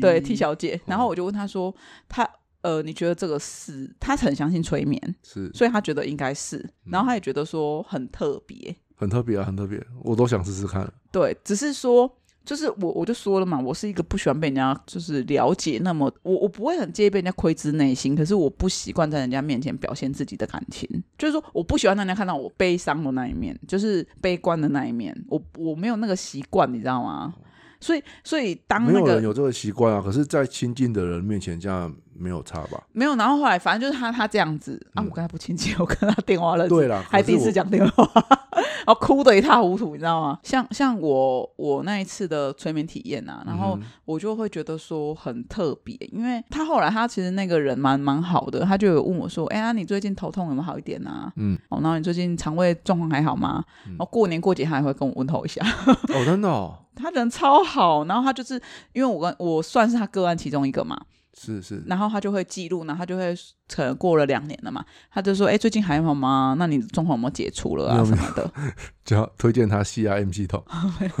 [0.00, 1.74] 对 T 小姐，然后哦我就问他说，
[2.08, 2.28] 他
[2.62, 10.92] 呃，你觉得这个是他很相信催眠，是所以他觉得应该是，然后他也觉得说很特别，很特别啊，很特别，我都想试试看。
[11.10, 12.16] 对，只是说。
[12.42, 20.88] 就是我，我就说了嘛，我是一个不喜欢被人家就是了解那么，我我不会很介意被人家窥知内心，可是我不习惯在人家面前表现自己的感情，
[21.18, 27.34] 就是说我不喜欢让人家看到我悲伤的那一面，就是悲观的那一面，我我没有那个习惯，你知道吗？
[27.80, 32.82] 所以所以当没那个有人有这个习惯啊，可是，在亲近的人面前这样没有差吧？
[32.92, 38.08] 没有，然后后来反正就是他他这样子啊，嗯我跟他不亲近， 我跟他电话认识，对啦，还第一次讲电话，
[38.84, 40.38] 然后哭得一塌糊涂，你知道吗？
[40.42, 51.32] 像像我我那一次的催眠体验啊，然后我就会觉得说很特别，因为他后来他其实那个人蛮蛮好的，他就有问我说，哎、呀，你最近头痛有没有好一点啊？
[51.36, 53.64] 嗯，哦，然后你最近肠胃状况还好吗？
[53.86, 58.54] 嗯然后过年过节他还会跟我问候一下，哦，真的哦，他人超好，然后他就是
[58.92, 61.00] 因为我跟我算是他个案其中一个嘛，
[61.36, 63.34] 是是，然后他就会记录，然后他就会
[63.68, 66.54] 可能过了两年了嘛，他就说：“哎，最近还好吗？
[66.58, 68.04] 那你的状况有没有解除了啊？
[68.04, 68.50] 什么的。
[69.04, 70.62] 叫推荐他 CRM 系统。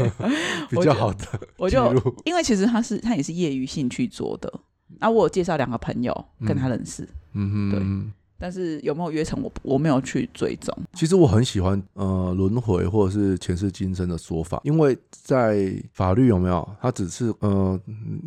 [0.70, 1.26] 比较好的？”
[1.56, 1.92] 我就
[2.24, 4.52] 因为其实他是他也是业余兴趣做的，
[4.98, 6.12] 啊，我有介绍两个朋友
[6.46, 7.80] 跟他认识，嗯哼，对。
[7.80, 10.74] 嗯但是有没有约成我我没有去追踪。
[10.94, 16.68] 其实我很喜欢呃轮回或者是前世今生的说法，因为在法律有没有？
[16.80, 17.78] 它只是呃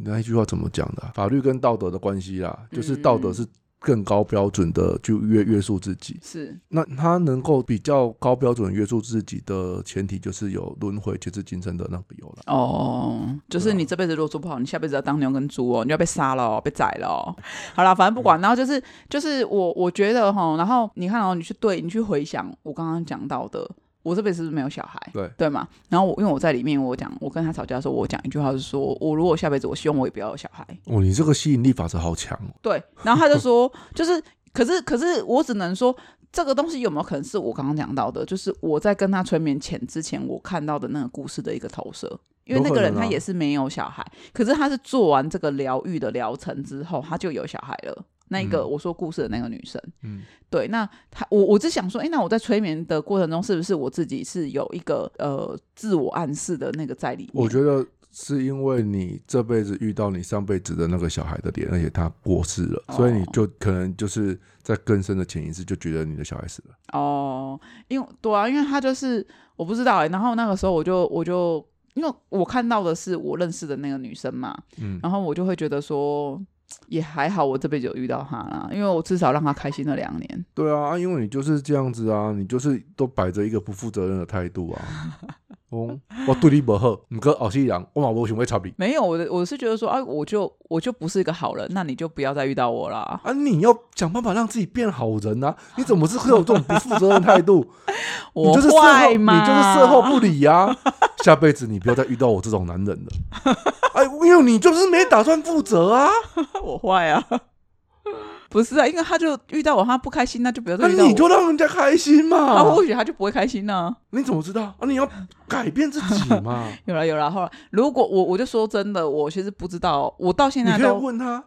[0.03, 3.47] 那一句话怎么讲的啊、法律跟道德的关系啦，就是道德嗯是
[3.84, 6.17] 更高标准的就约约束自己。
[6.23, 12.43] 是那他能够比较高标准约束自己的前提，就是有轮回前世今生的那个有了。
[12.47, 17.36] 哦，就是你这辈子如果做不好，你下辈子要当牛跟猪哦，你就要被杀了、哦，被宰了、哦。
[17.75, 23.69] 好啦，反正不管，然后就是就是我我觉得哈，然后你看哦，你去对你去回想我刚刚讲到的，
[24.03, 24.99] 我这辈子是不是没有小孩？
[25.11, 25.67] 对对嘛？
[25.89, 30.65] 然后我因为我在里面，我讲我跟他吵架的时候，我讲一句话是说，我如果下辈子我希望我也不要有小孩。
[30.85, 32.53] 哦，你这个吸引力法则好强哦。
[32.61, 35.95] 对，然后他就说， 就是可是可是我只能说，
[36.31, 42.19] 这个东西有没有可能是我刚刚讲到的，就是我在跟他催眠前之前，我看到的那个故事的一个投射。
[42.45, 48.05] 因为那个人他也是没有小孩，可是他是做完这个疗愈的疗程之后，他就有小孩了。
[48.34, 57.31] 那个嗯我说故事的那个女生，嗯，对，那她我我只想说，哎、那我在催眠的过程中，是不是我自己是有一个呃自我暗示的那个在里面？
[57.36, 66.75] 我觉得是因为你这辈子遇到你上辈子的那个小孩的脸，而且他过世了，所以你哦就可能就是在更深的潜意识就觉得你的小孩死了。
[66.91, 69.25] 哦，因为对啊，因为他就是
[69.55, 76.41] 我不知道哎、然后那个时候我就我就因为我看到的是我认识的那个女生嘛，嗯，然后我就会觉得说。
[76.88, 80.45] 也还好，我这辈子有遇到他啦，因为我至少让他开心了两年。
[80.53, 84.82] 对啊，因为你就是这样子啊，你就是都摆着一个不负责任的态度啊。
[85.74, 93.20] 哦，我对你不好，唔过后世人我嘛无想要插你没有，我的我是觉得说，啊，我就我就不是一个好人，那你就不要再遇到我啦。
[93.24, 93.34] 啊！
[93.34, 95.55] 你要想办法让自己变好人啊！
[95.76, 97.66] 你怎么是会有这种不负责任态度？
[98.36, 99.26] 你我就是事后，你？
[99.26, 100.70] 就是事后不理呀、
[101.26, 103.55] 下辈子你不要再遇到我这种男人了。
[103.95, 106.09] 哎，因为你就是没打算负责啊！
[106.63, 107.24] 我坏啊。
[108.49, 111.09] 不是啊，因为他就遇到我，他不开心，那就不要那再遇到我。
[111.09, 112.63] 你就让人家开心嘛啊，。
[112.63, 114.86] 或许他就不会开心呢、你怎么知道啊？
[114.86, 115.09] 你要
[115.47, 116.67] 改变自己嘛。
[116.86, 121.43] 有了有了，后来如果我我就说真的，我其实不知道，我到现在都问他，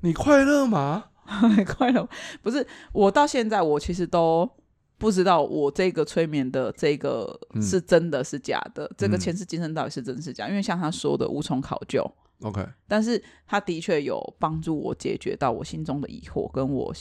[0.00, 1.04] 你快乐吗？
[1.76, 2.08] 快乐，
[2.40, 4.48] 不是我到现在我其实都
[4.98, 7.62] 不知道我这个催眠的这个嗯。
[7.62, 10.48] 是真的是假的，这个嗯前世今生到底是真是假？
[10.48, 12.04] 因为像他说的无从考究
[12.42, 16.94] ，OK，但是他的确有帮助我解决到我心中的疑惑，跟我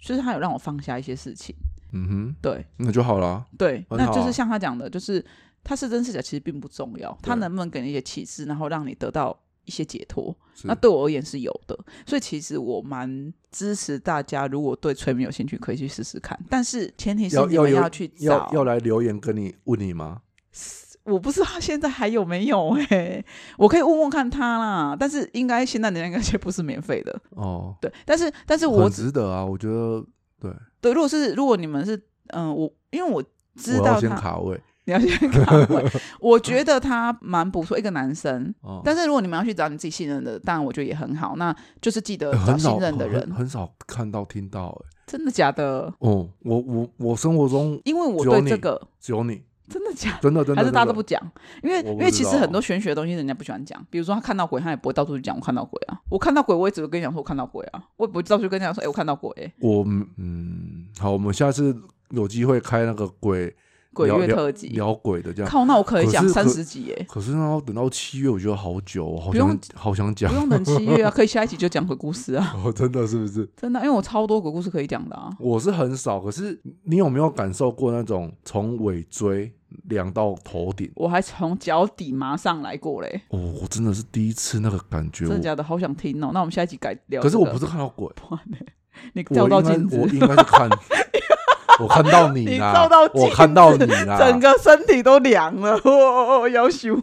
[0.00, 1.54] 就是他有让我放下一些事情。
[1.92, 2.64] 嗯哼，对。
[2.78, 3.46] 那就好了。
[3.58, 5.24] 对，啊那就是像他讲的，就是
[5.62, 10.34] 他是真是假其实并不重要，他能不能给你一些启示，然后让你得到一些解脱，
[10.64, 11.78] 那对我而言是有的。
[12.06, 16.38] 所以其实我蛮支持大家，如果对催眠有兴趣，可以去试试看。
[16.48, 20.22] 但是前提是你们要去要找，要来留言跟你问你吗？
[21.04, 23.24] 我不知道现在还有没有哎、
[23.58, 24.96] 我可以问问看他啦。
[24.96, 27.92] 但是应该现在的应该就不是免费的，哦，对。
[28.04, 30.04] 但是但是我很值得啊，我觉得
[30.38, 33.20] 对，对，如果是如果你们是嗯，我因为我
[33.56, 35.84] 知道他，卡位你要先看会，
[36.20, 38.52] 我觉得他蛮不错，一个男生。
[38.62, 38.80] 哦。
[38.84, 43.36] 但是如果你们要去找你自己信任的，当然我觉得也很好，那就是记得找信任的人很。
[43.36, 45.92] 很少看到听到哎、真的假的？
[45.98, 50.18] 哦，我我我生活中因为我对这个只有你，真的假的？
[50.22, 51.20] 真的真的还是大家都不讲？
[51.62, 56.00] 因为因为其实很多玄学的东西人家不喜欢讲，比如说他看到鬼，他也不会到处去讲我看到鬼啊。
[56.08, 59.84] 我看到鬼，我也只会跟你讲说我看到鬼啊，我也不会到处跟你讲说哎、我看到鬼、我
[60.16, 61.76] 嗯好，我们下次
[62.10, 63.54] 有机会开那个鬼
[63.92, 64.68] 鬼月特辑。
[64.68, 65.50] 聊鬼的这样。
[65.50, 73.48] 靠，那我可以讲三十集耶，可是那，要等到七月，我觉得好久哦，好不用想好想讲不，用等七月啊， 可以下一集就讲鬼故事啊，哦，真的是不是？
[73.56, 75.30] 真的，因为我超多鬼故事可以讲的啊。
[75.38, 79.52] 我是很少，可是你有没有感受过那种从尾椎
[79.84, 80.90] 量到头顶？
[80.94, 85.26] 我还从脚底麻上来过嘞，哦，我真的是第一次那个感觉。
[85.26, 85.62] 真的假的？
[85.62, 86.30] 好想听哦。
[86.32, 88.08] 那我们下一集改聊、可是我不是，看到鬼，
[89.14, 90.68] 你我照到镜子我，应该是看，
[91.80, 94.18] 我看到你你啦，照到我看到你啦。
[94.18, 96.98] 整个身体都凉了，哦，要求。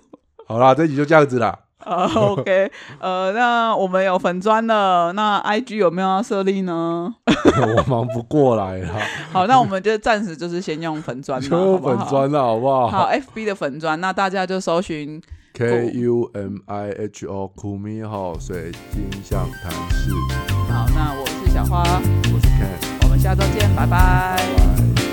[0.48, 1.58] 好啦，这集就这样子啦。
[1.80, 7.10] 啊、o k 呃，那我们有粉砖了，那 IG 有没有要设立呢？
[7.26, 8.90] 我忙不过来了，
[9.32, 12.90] 好，那我们就暂时就是先用粉砖嘛，就用粉砖了，好不好？
[12.90, 15.22] 好，FB 的粉砖，那大家就搜寻
[15.54, 20.12] K U M I H O 苦咪号水晶象谈室，
[20.70, 25.09] 好，那我是小花，我是 Ken，下周见拜拜。